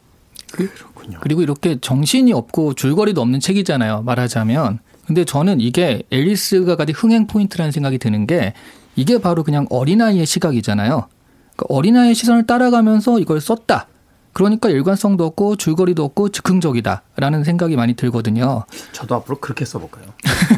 [0.52, 0.97] 그렇군요.
[1.20, 4.02] 그리고 이렇게 정신이 없고 줄거리도 없는 책이잖아요.
[4.02, 4.80] 말하자면.
[5.06, 8.52] 근데 저는 이게 앨리스가 가진 흥행 포인트라는 생각이 드는 게
[8.94, 11.08] 이게 바로 그냥 어린아이의 시각이잖아요.
[11.56, 13.86] 그러니까 어린아이의 시선을 따라가면서 이걸 썼다.
[14.32, 18.64] 그러니까 일관성도 없고 줄거리도 없고 즉흥적이다라는 생각이 많이 들거든요.
[18.92, 20.04] 저도 앞으로 그렇게 써볼까요?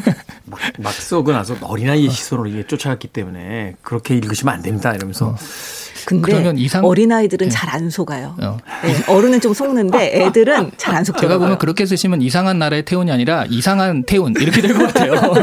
[0.45, 4.93] 막, 막 쓰고 나서 어린아이의 시선으로 이게 쫓아갔기 때문에 그렇게 읽으시면 안 됩니다.
[4.93, 5.35] 이러면서
[6.05, 7.51] 근데 그러면 이상- 어린아이들은 네.
[7.51, 8.35] 잘안 속아요.
[8.41, 8.57] 어.
[8.83, 11.29] 네, 어른은 좀 속는데 애들은 잘 안 속더라고요.
[11.35, 15.13] 제가 보면 그렇게 쓰시면 이상한 나라의 태운이 아니라 이상한 태운 이렇게 될 것 같아요.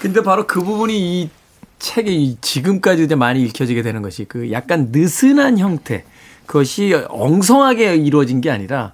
[0.00, 1.30] 근데 바로 그 부분이 이
[1.78, 6.04] 책이 이 지금까지 이제 많이 읽혀지게 되는 것이 그 약간 느슨한 형태
[6.46, 8.92] 그것이 엉성하게 이루어진 게 아니라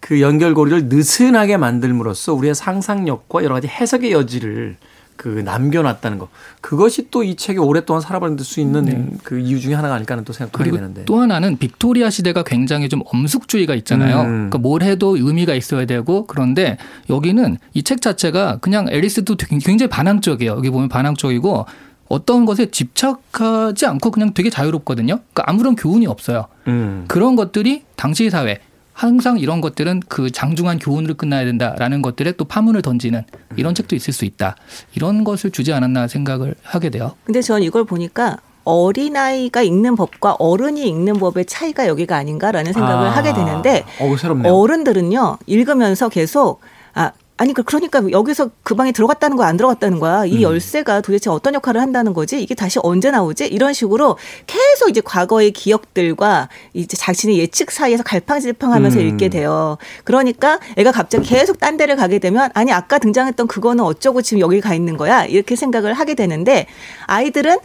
[0.00, 4.76] 그 연결고리를 느슨하게 만들므로써 우리의 상상력과 여러 가지 해석의 여지를
[5.16, 6.28] 그 남겨놨다는 거
[6.60, 10.32] 그것이 또 이 책이 오랫동안 살아버릴 수 있는 그 이유 중에 하나가 아닐까 하는 또
[10.32, 14.20] 생각도 하게 되는데 또 하나는 빅토리아 시대가 굉장히 좀 엄숙주의가 있잖아요.
[14.20, 14.26] 음.
[14.50, 16.76] 그러니까 뭘 해도 의미가 있어야 되고 그런데
[17.10, 20.52] 여기는 이 책 자체가 그냥 앨리스도 굉장히 반항적이에요.
[20.52, 21.66] 여기 보면 반항적이고
[22.08, 25.18] 어떤 것에 집착하지 않고 그냥 되게 자유롭거든요.
[25.32, 26.46] 그러니까 아무런 교훈이 없어요.
[26.68, 27.04] 음.
[27.08, 28.60] 그런 것들이 당시 사회
[28.96, 33.24] 항상 이런 것들은 그 장중한 교훈으로 끝나야 된다라는 것들에 또 파문을 던지는
[33.56, 34.56] 이런 책도 있을 수 있다.
[34.94, 37.12] 이런 것을 주지 않았나 생각을 하게 돼요.
[37.24, 43.10] 근데 전 이걸 보니까 어린아이가 읽는 법과 어른이 읽는 법의 차이가 여기가 아닌가라는 생각을 아.
[43.10, 44.52] 하게 되는데 어, 새롭네요.
[44.52, 46.62] 어른들은요 읽으면서 계속
[46.94, 50.26] 아 아니 그- 그러니까 여기서 그 방에 들어갔다는 거야 안 들어갔다는 거야 음.
[50.28, 54.16] 이 열쇠가 도대체 어떤 역할을 한다는 거지 이게 다시 언제 나오지 이런 식으로
[54.46, 59.06] 계속 이제 과거의 기억들과 이제 자신의 예측 사이에서 갈팡질팡하면서 음.
[59.08, 64.22] 읽게 돼요 그러니까 애가 갑자기 계속 딴 데를 가게 되면 아니 아까 등장했던 그거는 어쩌고
[64.22, 66.66] 지금 여기 가 있는 거야 이렇게 생각을 하게 되는데
[67.06, 67.58] 아이들은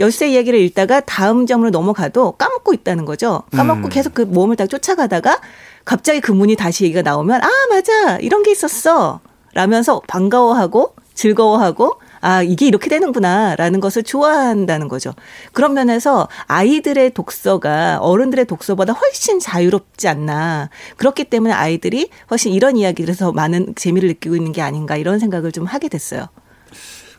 [0.00, 3.44] 열쇠 이야기를 읽다가 다음 점으로 넘어가도 까먹고 있다는 거죠.
[3.54, 3.88] 까먹고 음.
[3.90, 5.38] 계속 그 모험을 딱 쫓아가다가
[5.84, 9.20] 갑자기 그 문이 다시 얘기가 나오면 아 맞아 이런 게 있었어
[9.52, 15.12] 라면서 반가워하고 즐거워하고 아 이게 이렇게 되는구나라는 것을 좋아한다는 거죠.
[15.52, 23.32] 그런 면에서 아이들의 독서가 어른들의 독서보다 훨씬 자유롭지 않나 그렇기 때문에 아이들이 훨씬 이런 이야기에서
[23.32, 26.28] 많은 재미를 느끼고 있는 게 아닌가 이런 생각을 좀 하게 됐어요.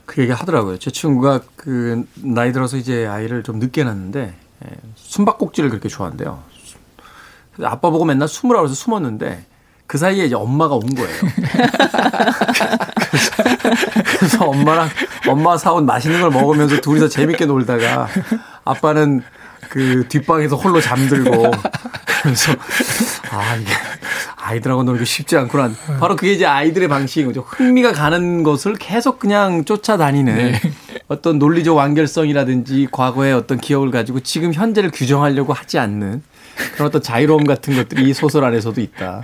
[0.06, 0.80] 그 얘기 하더라고요.
[0.80, 4.34] 제 친구가 그 나이 들어서 이제 아이를 좀 늦게 낳는데
[4.66, 6.55] 예, 숨바꼭질을 그렇게 좋아한대요.
[7.64, 9.46] 아빠 보고 맨날 숨으라 그래서 숨었는데
[9.88, 11.16] 그 사이에 이제 엄마가 온 거예요.
[14.18, 14.90] 그래서, 엄마랑
[15.28, 18.08] 엄마 사온 맛있는 걸 먹으면서 둘이서 재밌게 놀다가
[18.64, 19.22] 아빠는
[19.70, 21.52] 그 뒷방에서 홀로 잠들고
[22.24, 22.54] 그래서
[23.32, 23.72] 아 이게
[24.38, 25.72] 아이들하고 놀기 쉽지 않구나.
[26.00, 27.42] 바로 그게 이제 아이들의 방식인 거죠.
[27.48, 30.54] 흥미가 가는 것을 계속 그냥 쫓아다니는
[31.08, 36.24] 어떤 논리적 완결성이라든지 과거의 어떤 기억을 가지고 지금 현재를 규정하려고 하지 않는
[36.74, 39.22] 그런 어떤 자유로움 같은 것들이 이 소설 안에서도 있다.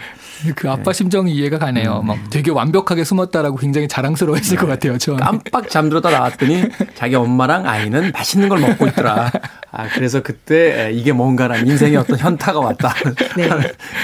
[0.56, 2.02] 그 아빠 심정이 이해가 가네요.
[2.02, 4.98] 막 되게 완벽하게 숨었다라고 굉장히 자랑스러워했을 것 같아요.
[4.98, 6.64] 저 깜빡 잠들었다 나왔더니
[6.96, 9.32] 자기 엄마랑 아이는 맛있는 걸 먹고 있더라.
[9.74, 12.94] 아, 그래서 그때 이게 뭔가라는 인생의 어떤 현타가 왔다.
[13.38, 13.50] 네.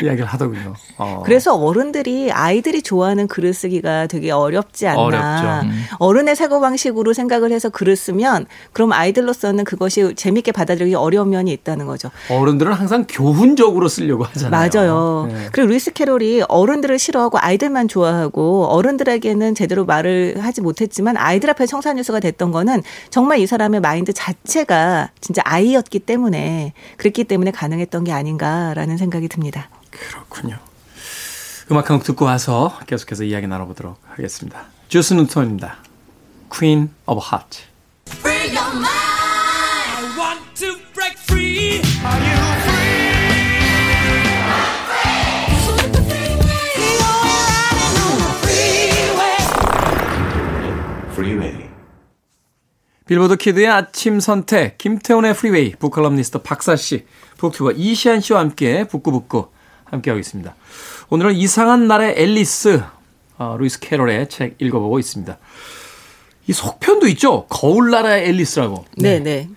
[0.01, 0.74] 이야기를 하더군요.
[0.97, 1.24] 어.
[1.26, 5.01] 그래서 어른들이 아이들이 좋아하는 글을 쓰기가 되게 어렵지 않나.
[5.01, 5.68] 어렵죠.
[5.68, 5.86] 음.
[5.99, 12.11] 어른의 사고방식으로 생각을 해서 글을 쓰면 그럼 아이들로서는 그것이 재밌게 받아들이기 어려운 면이 있다는 거죠.
[12.30, 14.70] 어른들은 항상 교훈적으로 쓰려고 하잖아요.
[14.72, 15.30] 맞아요.
[15.30, 15.49] 네.
[15.51, 22.22] 그리고 루이스 캐롤이 어른들을 싫어하고 아이들만 좋아하고 어른들에게는 제대로 말을 하지 못했지만 아이들 앞에 청산유수가
[22.22, 28.11] 됐던 거는 정말 이 사람의 마인드 자체가 진짜 아이 였기 때문에 그랬기 때문에 가능했던 게
[28.11, 29.69] 아닌가라는 생각이 듭니다.
[29.91, 30.57] 그렇군요.
[31.71, 34.65] 음악 한 곡 듣고 와서 계속해서 이야기 나눠보도록 하겠습니다.
[34.87, 35.77] 주스 눈톤입니다.
[36.49, 39.06] Queen of Heart.
[53.07, 57.05] 빌보드 키드의 아침 선택, 김태훈의 프리웨이, book 칼럼니스트 박사 씨,
[57.38, 59.47] booktuber 이시한 씨와 함께 북구북구
[59.85, 60.53] 함께하고 있습니다.
[61.09, 62.83] 오늘은 이상한 나라의 앨리스,
[63.37, 65.37] 어, 루이스 캐롤의 책 읽어보고 있습니다.
[66.47, 67.45] 이 속편도 있죠?
[67.47, 68.85] 거울나라의 앨리스라고.
[68.97, 69.47] 네, 네.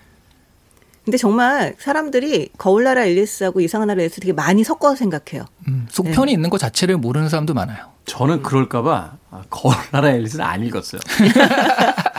[1.03, 5.45] 근데 정말 사람들이 거울나라 앨리스하고 이상한 나라 앨리스 되게 많이 섞어서 생각해요.
[5.67, 7.87] 음, 속편이 있는 것 자체를 모르는 사람도 많아요.
[8.05, 11.01] 저는 그럴까봐 아, 거울나라의 앨리스는 안 읽었어요.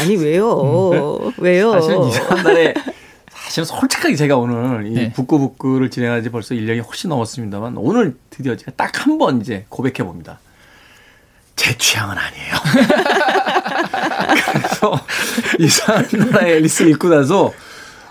[0.00, 1.32] 아니 왜요?
[1.38, 1.72] 왜요?
[1.72, 1.80] 음.
[1.80, 2.74] 사실 이상한 나라의
[3.30, 5.12] 사실은 솔직하게 제가 오늘 이 네.
[5.12, 10.04] 북구북구를 진행한 지 벌써 1년이 훨씬 넘었습니다만 오늘 드디어 제가 딱 한 번 이제 고백해
[10.06, 10.38] 봅니다.
[11.54, 12.54] 제 취향은 아니에요.
[14.52, 15.00] 그래서
[15.58, 17.52] 이상한 나라의 앨리스를 읽고 나서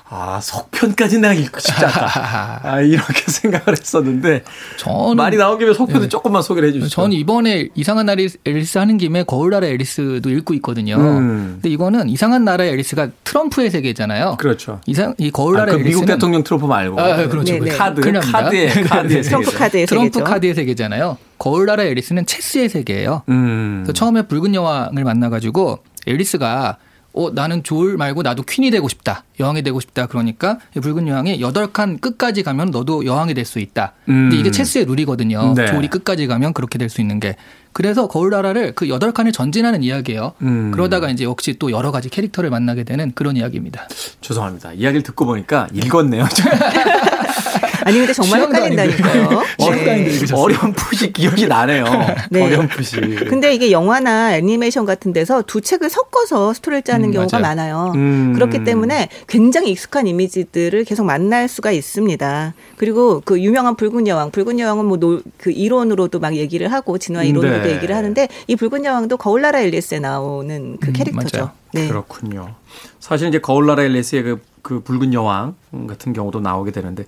[0.07, 2.59] 아 속편까지 내가 읽고 싶지 않다.
[2.63, 4.43] 아, 이렇게 생각을 했었는데
[4.77, 6.09] 저는 말이 나온 김에 속편도 네.
[6.09, 6.89] 조금만 소개를 해주시죠.
[6.89, 10.97] 저는 이번에 이상한 나라 앨리스 하는 김에 거울 나라 앨리스도 읽고 있거든요.
[10.97, 11.53] 음.
[11.55, 14.37] 근데 이거는 이상한 나라의 앨리스가 트럼프의 세계잖아요.
[14.37, 14.79] 그렇죠.
[14.85, 17.53] 이상 이 거울 아, 나라 그 앨리스는 미국 대통령 트럼프 말고 아, 그렇죠.
[17.53, 17.71] 네, 네.
[17.71, 18.43] 카드 큰일 납니다.
[18.43, 19.57] 카드의 카드의 트럼프 세계죠.
[19.57, 20.23] 카드의 트럼프 세계죠.
[20.23, 21.17] 카드의 세계잖아요.
[21.39, 23.23] 거울 나라 앨리스는 체스의 세계예요.
[23.29, 23.81] 음.
[23.83, 26.77] 그래서 처음에 붉은 여왕을 만나가지고 앨리스가
[27.17, 31.39] 어 나는 졸 말고 나도 퀸이 되고 싶다 여왕이 되고 싶다 그러니까 이 붉은 여왕이
[31.39, 33.93] 여덟 칸 끝까지 가면 너도 여왕이 될 수 있다.
[34.05, 34.39] 근데 음.
[34.39, 35.53] 이게 체스의 룰이거든요.
[35.55, 35.67] 네.
[35.67, 37.35] 졸이 끝까지 가면 그렇게 될 수 있는 게
[37.73, 40.33] 그래서 거울 나라를 그 여덟 칸을 전진하는 이야기예요.
[40.41, 40.71] 음.
[40.71, 43.87] 그러다가 이제 역시 또 여러 가지 캐릭터를 만나게 되는 그런 이야기입니다.
[44.21, 44.73] 죄송합니다.
[44.73, 46.25] 이야기를 듣고 보니까 읽었네요.
[47.85, 49.43] 아니 근데 정말 헷갈린다니까요.
[49.59, 50.37] 읽으셨어요.
[50.41, 51.85] 어렴풋이 기억이 나네요.
[52.31, 52.41] 네.
[52.45, 52.99] 어렴풋이.
[53.29, 57.55] 근데 이게 영화나 애니메이션 같은 데서 두 책을 섞어서 스토리를 짜는 음, 경우가 맞아요.
[57.55, 57.91] 많아요.
[57.95, 58.33] 음.
[58.33, 62.53] 그렇기 때문에 굉장히 익숙한 이미지들을 계속 만날 수가 있습니다.
[62.75, 64.95] 그리고 그 유명한 붉은 여왕, 붉은 여왕은 뭐
[65.37, 67.75] 그 이론으로도 막 얘기를 하고 진화 이론으로도 네.
[67.75, 71.37] 얘기를 하는데 이 붉은 여왕도 거울나라 앨리스에 나오는 그 음, 캐릭터죠.
[71.37, 71.51] 맞아요.
[71.73, 71.87] 네.
[71.87, 72.55] 그렇군요.
[72.99, 75.53] 사실 이제 거울나라 앨리스의 그, 그 붉은 여왕
[75.87, 77.03] 같은 경우도 나오게 되는데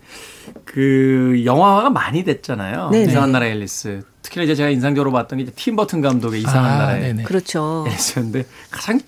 [0.64, 2.92] 그 영화화가 많이 됐잖아요.
[2.92, 3.10] 네네.
[3.10, 4.04] 이상한 나라 앨리스.
[4.22, 7.24] 특히 이제 제가 인상적으로 봤던 게 이제 팀 버튼 감독의 이상한 아, 나라의 네네.
[7.24, 7.84] 그렇죠.
[7.88, 9.00] 앨리스였는데 가장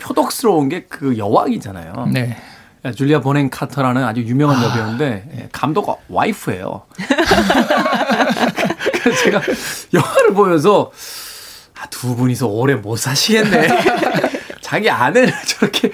[0.00, 2.10] 표독스러운 게 그 여왕이잖아요.
[2.12, 2.36] 네.
[2.94, 6.82] 줄리아 보넨 카터라는 아주 유명한 여배우인데 예, 감독 와이프예요.
[9.02, 9.40] 그래서 제가
[9.94, 10.92] 영화를 보면서
[11.80, 13.68] 아, 두 분이서 오래 못 사시겠네.
[14.60, 15.90] 자기 아내를 저렇게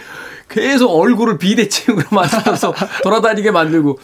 [0.50, 3.98] 계속 얼굴을 비대칭으로 만들어서 돌아다니게 만들고.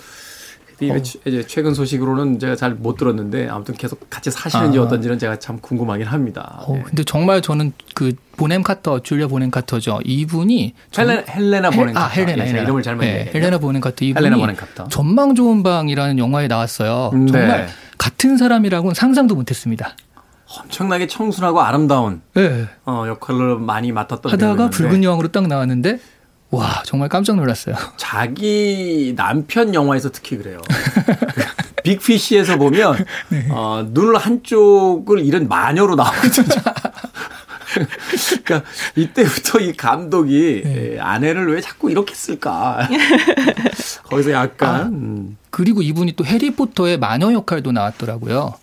[0.78, 4.82] 이제 최근 소식으로는 제가 잘 못 들었는데 아무튼 계속 같이 사시는지 아.
[4.82, 6.60] 어떤지는 제가 참 궁금하긴 합니다.
[6.68, 6.82] 어, 예.
[6.82, 10.00] 근데 정말 저는 그 보넴 카터, 줄리아 보넴 카터죠.
[10.04, 12.04] 이분이 정- 헬레, 헬레나 헬- 보넨 카터.
[12.06, 12.62] 아, 헬레나, 예, 헬레나.
[12.64, 13.30] 이름을 잘못 네.
[13.34, 14.88] 헬레나 보넴 카터 이분이 헬레나 보넴 카터.
[14.88, 17.10] 전망 좋은 방이라는 영화에 나왔어요.
[17.14, 17.32] 네.
[17.32, 19.96] 정말 같은 사람이라고는 상상도 못 했습니다.
[20.60, 22.66] 엄청나게 청순하고 아름다운 네.
[22.84, 25.98] 어, 역할을 많이 맡았던 하다가 붉은 여왕으로 딱 나왔는데
[26.50, 27.74] 와 정말 깜짝 놀랐어요.
[27.96, 30.60] 자기 남편 영화에서 특히 그래요.
[31.82, 33.46] 빅피쉬에서 보면 네.
[33.50, 36.62] 어, 눈을 한쪽을 잃은 마녀로 나오거든요.
[38.44, 40.94] 그러니까 이때부터 이 감독이 네.
[40.94, 42.88] 에, 아내를 왜 자꾸 이렇게 쓸까?
[44.04, 44.82] 거기서 약간 아.
[44.84, 48.54] 음, 그리고 이분이 또 해리포터의 마녀 역할도 나왔더라고요.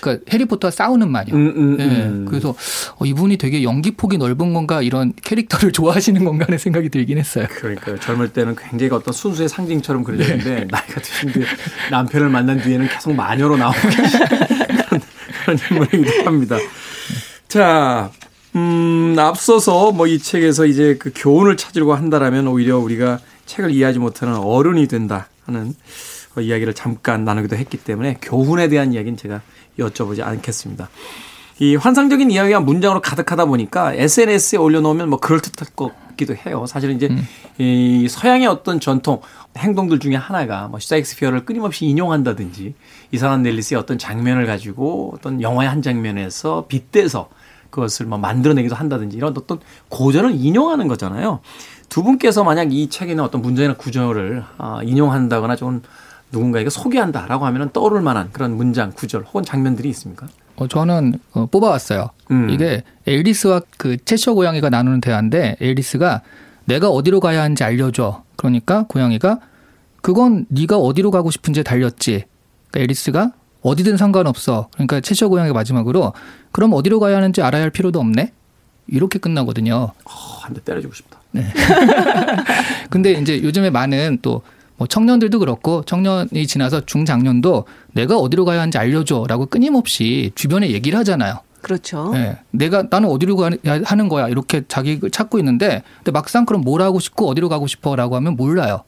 [0.00, 1.34] 그러니까 해리포터와 싸우는 마녀.
[1.34, 2.26] 음, 음, 네, 음.
[2.28, 2.54] 그래서
[2.98, 7.46] 어, 이분이 되게 연기 폭이 넓은 건가 이런 캐릭터를 좋아하시는 건가 하는 생각이 들긴 했어요.
[7.50, 7.98] 그러니까요.
[8.00, 10.66] 젊을 때는 굉장히 어떤 순수의 상징처럼 그려졌는데 네.
[10.70, 11.44] 나이가 드신 뒤에
[11.90, 13.78] 남편을 만난 뒤에는 계속 마녀로 나오고
[14.88, 15.00] 그런,
[15.44, 16.56] 그런 인물이기도 합니다.
[17.48, 18.10] 자,
[18.56, 24.34] 음, 앞서서 뭐 이 책에서 이제 그 교훈을 찾으려고 한다라면 오히려 우리가 책을 이해하지 못하는
[24.36, 25.72] 어른이 된다 하는 어,
[26.40, 29.40] 이야기를 잠깐 나누기도 했기 때문에 교훈에 대한 이야기는 제가
[29.78, 30.88] 여쭤보지 않겠습니다.
[31.58, 36.66] 이 환상적인 이야기가 문장으로 가득하다 보니까 SNS에 올려놓으면 뭐 그럴듯할 것 같기도 해요.
[36.66, 37.08] 사실은 이제
[37.58, 39.20] 이 서양의 어떤 전통
[39.56, 42.74] 행동들 중에 하나가 뭐 셰익스피어를 끊임없이 인용한다든지
[43.12, 47.30] 이상한 넬리스의 어떤 장면을 가지고 어떤 영화의 한 장면에서 빗대서
[47.70, 49.58] 그것을 뭐 만들어내기도 한다든지 이런 어떤
[49.88, 51.40] 고전을 인용하는 거잖아요.
[51.88, 55.82] 두 분께서 만약 이 책에는 어떤 문장이나 구절을 아, 인용한다거나 좀
[56.32, 60.26] 누군가에게 소개한다라고 하면 떠오를 만한 그런 문장, 구절 혹은 장면들이 있습니까?
[60.56, 62.10] 어, 저는 어, 뽑아왔어요.
[62.30, 62.50] 음.
[62.50, 66.22] 이게 앨리스와 그 채셔 고양이가 나누는 대화인데 앨리스가
[66.64, 68.24] 내가 어디로 가야 하는지 알려줘.
[68.36, 69.38] 그러니까 고양이가
[70.00, 72.24] 그건 네가 어디로 가고 싶은지 달렸지.
[72.70, 74.68] 그러니까 앨리스가 어디든 상관없어.
[74.72, 76.12] 그러니까 채셔 고양이가 마지막으로
[76.52, 78.32] 그럼 어디로 가야 하는지 알아야 할 필요도 없네.
[78.88, 79.74] 이렇게 끝나거든요.
[79.74, 80.10] 어,
[80.42, 81.18] 한대 때려주고 싶다.
[82.88, 84.42] 근데 이제 요즘에 많은 또
[84.76, 91.40] 뭐 청년들도 그렇고 청년이 지나서 중장년도 내가 어디로 가야 하는지 알려줘라고 끊임없이 주변에 얘기를 하잖아요.
[91.62, 92.10] 그렇죠.
[92.12, 92.38] 네.
[92.50, 93.50] 내가 나는 어디로 가야
[93.84, 98.14] 하는 거야 이렇게 자기를 찾고 있는데 근데 막상 그럼 뭘 하고 싶고 어디로 가고 싶어라고
[98.16, 98.82] 하면 몰라요.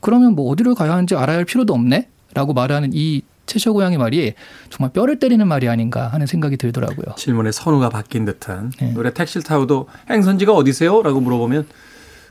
[0.00, 4.34] 그러면 뭐 어디로 가야 하는지 알아야 할 필요도 없네라고 말하는 이 채셔 고양이 말이
[4.70, 7.16] 정말 뼈를 때리는 말이 아닌가 하는 생각이 들더라고요.
[7.16, 8.92] 질문의 선우가 바뀐 듯한 네.
[8.92, 11.02] 노래 택시를 타고도 행선지가 어디세요?
[11.02, 11.66] 라고 물어보면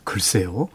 [0.04, 0.70] 글쎄요.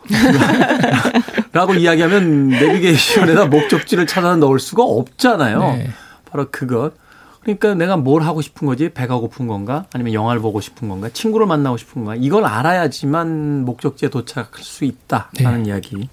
[1.53, 5.61] 라고 이야기하면 내비게이션에다 목적지를 찾아 넣을 수가 없잖아요.
[5.61, 5.91] 네.
[6.31, 6.93] 바로 그것.
[7.41, 8.89] 그러니까 내가 뭘 하고 싶은 거지?
[8.89, 9.87] 배가 고픈 건가?
[9.93, 11.09] 아니면 영화를 보고 싶은 건가?
[11.13, 12.21] 친구를 만나고 싶은 건가?
[12.21, 15.71] 이걸 알아야지만 목적지에 도착할 수 있다라는 네.
[15.71, 16.09] 이야기.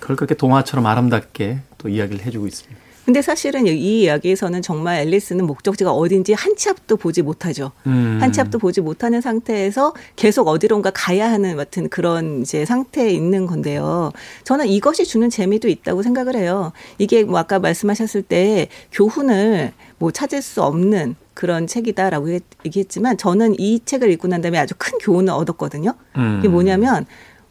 [0.00, 2.83] 그걸 그렇게 동화처럼 아름답게 또 이야기를 해주고 있습니다.
[3.04, 7.72] 근데 사실은 이 이야기에서는 정말 앨리스는 목적지가 어딘지 한 치 앞도 보지 못하죠.
[7.86, 8.18] 음.
[8.20, 14.12] 한치 앞도 보지 못하는 상태에서 계속 어디론가 가야 하는 같은 그런 이제 상태에 있는 건데요.
[14.44, 16.72] 저는 이것이 주는 재미도 있다고 생각을 해요.
[16.98, 23.56] 이게 뭐 아까 말씀하셨을 때 교훈을 뭐 찾을 수 없는 그런 책이다라고 얘- 얘기했지만 저는
[23.58, 25.94] 이 책을 읽고 난 다음에 아주 큰 교훈을 얻었거든요.
[26.16, 26.36] 음.
[26.38, 27.04] 이게 뭐냐면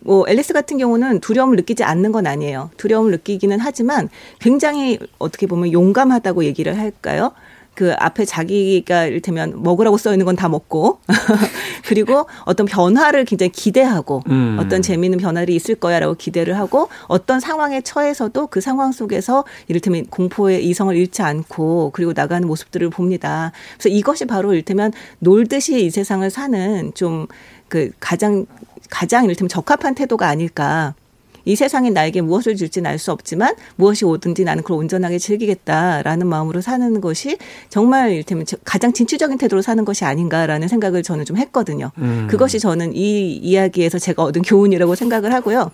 [0.05, 2.69] 뭐 앨리스 같은 경우는 두려움을 느끼지 않는 건 아니에요.
[2.77, 7.31] 두려움을 느끼기는 하지만 굉장히 어떻게 보면 용감하다고 얘기를 할까요?
[7.75, 10.99] 그 앞에 자기가 이를테면 먹으라고 써 있는 건 다 먹고
[11.87, 14.57] 그리고 어떤 변화를 굉장히 기대하고 음.
[14.59, 20.65] 어떤 재미있는 변화를 있을 거야라고 기대를 하고 어떤 상황에 처해서도 그 상황 속에서 이를테면 공포의
[20.65, 23.51] 이성을 잃지 않고 그리고 나가는 모습들을 봅니다.
[23.77, 27.27] 그래서 이것이 바로 이를테면 놀듯이 이 세상을 사는 좀
[27.73, 28.45] 그 가장
[28.93, 30.93] 가장 이를테면 적합한 태도가 아닐까.
[31.45, 36.61] 이 세상이 나에게 무엇을 줄지는 알 수 없지만 무엇이 오든지 나는 그걸 온전하게 즐기겠다라는 마음으로
[36.61, 37.37] 사는 것이
[37.69, 41.91] 정말 이를테면 가장 진취적인 태도로 사는 것이 아닌가라는 생각을 저는 좀 했거든요.
[41.97, 42.27] 음.
[42.29, 45.71] 그것이 저는 이 이야기에서 제가 얻은 교훈이라고 생각을 하고요.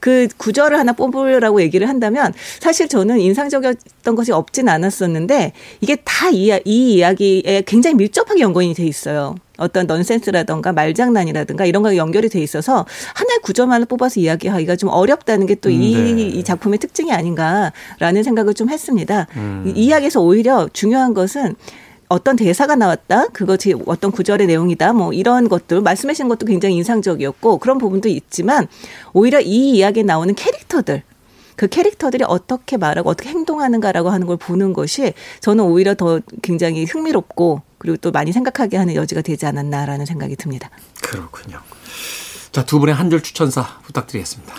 [0.00, 6.60] 그 구절을 하나 뽑으라고 얘기를 한다면 사실 저는 인상적이었던 것이 없진 않았었는데 이게 다 이이
[6.66, 9.36] 이야기에 굉장히 밀접하게 연관이 돼 있어요.
[9.56, 15.54] 어떤 넌센스라던가 말장난이라든가 이런 거가 연결이 돼 있어서 하나의 구절만을 뽑아서 이야기하기가 좀 어렵다는 게
[15.54, 16.22] 또이 음, 네.
[16.22, 19.26] 이 작품의 특징이 아닌가라는 생각을 좀 했습니다.
[19.64, 21.56] 이 이야기에서 오히려 중요한 것은
[22.08, 27.78] 어떤 대사가 나왔다, 그것이 어떤 구절의 내용이다, 뭐 이런 것들 말씀하신 것도 굉장히 인상적이었고 그런
[27.78, 28.68] 부분도 있지만
[29.12, 31.02] 오히려 이 이야기에 나오는 캐릭터들
[31.56, 37.62] 그 캐릭터들이 어떻게 말하고 어떻게 행동하는가라고 하는 걸 보는 것이 저는 오히려 더 굉장히 흥미롭고
[37.86, 40.68] 그리고 또 많이 생각하게 하는 여지가 되지 않았나라는 생각이 듭니다.
[41.02, 41.60] 그렇군요.
[42.50, 44.52] 자, 두 분의 한 줄 추천사 부탁드리겠습니다.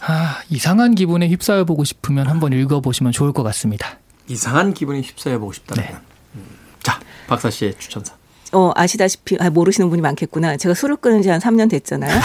[0.00, 3.98] 아, 이상한 기분에 휩싸여 보고 싶으면 한번 읽어 보시면 좋을 것 같습니다.
[4.26, 6.00] 이상한 기분에 휩싸여 보고 싶다면.
[6.36, 6.46] 음.
[6.82, 8.14] 자, 박사 씨의 추천사.
[8.56, 10.56] 어, 아시다시피, 아, 모르시는 분이 많겠구나.
[10.56, 12.18] 제가 술을 끊은 지 한 3년 됐잖아요.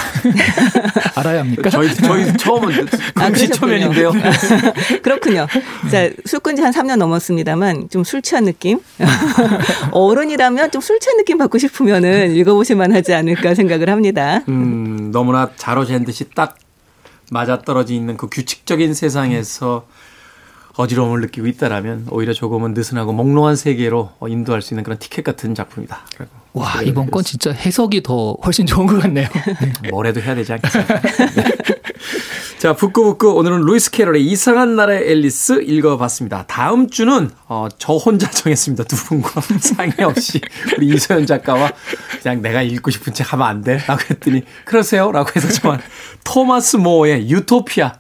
[1.16, 1.70] 알아야 합니까?
[1.70, 4.14] 저희 저희 처음은 아, 금시 초면인데요.
[5.04, 5.46] 그렇군요.
[5.92, 8.80] 자, 술끈지한 3년 넘었습니다만 좀 술 취한 느낌?
[9.92, 14.42] 어른이라면 좀 술 취한 느낌 받고 싶으면은 읽어보실 만하지 않을까 생각을 합니다.
[14.48, 16.56] 음, 너무나 잘 어젠 듯이 딱
[17.30, 19.86] 맞아떨어져 있는 그 규칙적인 세상에서
[20.78, 26.00] 어지러움을 느끼고 있다라면 오히려 조금은 느슨하고 몽롱한 세계로 인도할 수 있는 그런 티켓 같은 작품이다.
[26.54, 27.24] 와, 이번 건.
[27.24, 29.28] 진짜 해석이 더 훨씬 좋은 것 같네요.
[29.82, 29.90] 네.
[29.90, 31.02] 뭐래도 해야 되지 않겠습니까?
[31.02, 31.44] 네.
[32.60, 36.46] 자, 북구북구 오늘은 루이스 캐럴의 이상한 나라의 앨리스 읽어봤습니다.
[36.48, 38.84] 다음 주는 어, 저 혼자 정했습니다.
[38.84, 40.42] 두 분과 상의 없이
[40.78, 41.72] 우리 이소연 작가와
[42.22, 43.78] 그냥 내가 읽고 싶은 책 하면 안 돼?
[43.88, 45.12] 라고 했더니 그러세요?
[45.12, 45.82] 라고 해서 정말
[46.24, 47.94] 토마스 모어의 유토피아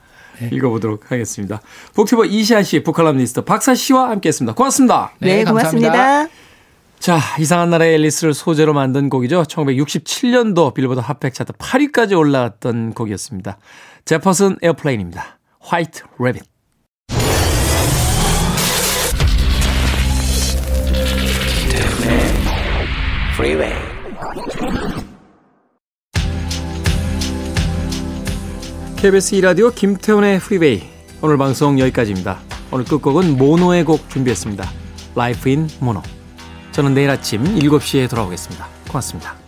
[0.52, 1.62] 읽어보도록 하겠습니다.
[1.94, 4.56] 북튜버 이시안 씨, 북칼럼니스트 박사 씨와 함께했습니다.
[4.56, 5.12] 고맙습니다.
[5.20, 5.92] 네, 네, 고맙습니다.
[5.92, 6.34] 감사합니다.
[7.00, 9.44] 자, 이상한 나라의 앨리스를 소재로 만든 곡이죠.
[9.44, 13.58] 1967년도 빌보드 핫백 차트 8위까지 올라왔던 곡이었습니다.
[14.06, 15.40] 제퍼슨 에어플레인입니다.
[15.60, 16.44] White Rabbit.
[23.36, 23.81] Freeway.
[29.02, 30.84] KBS 2라디오 김태훈의 프리웨이.
[31.24, 32.38] 오늘 방송 여기까지입니다.
[32.70, 34.70] 오늘 끝곡은 모노의 곡 준비했습니다.
[35.16, 36.04] Life in Mono.
[36.72, 38.68] 저는 내일 아침 7시에 돌아오겠습니다.
[38.88, 39.41] 고맙습니다.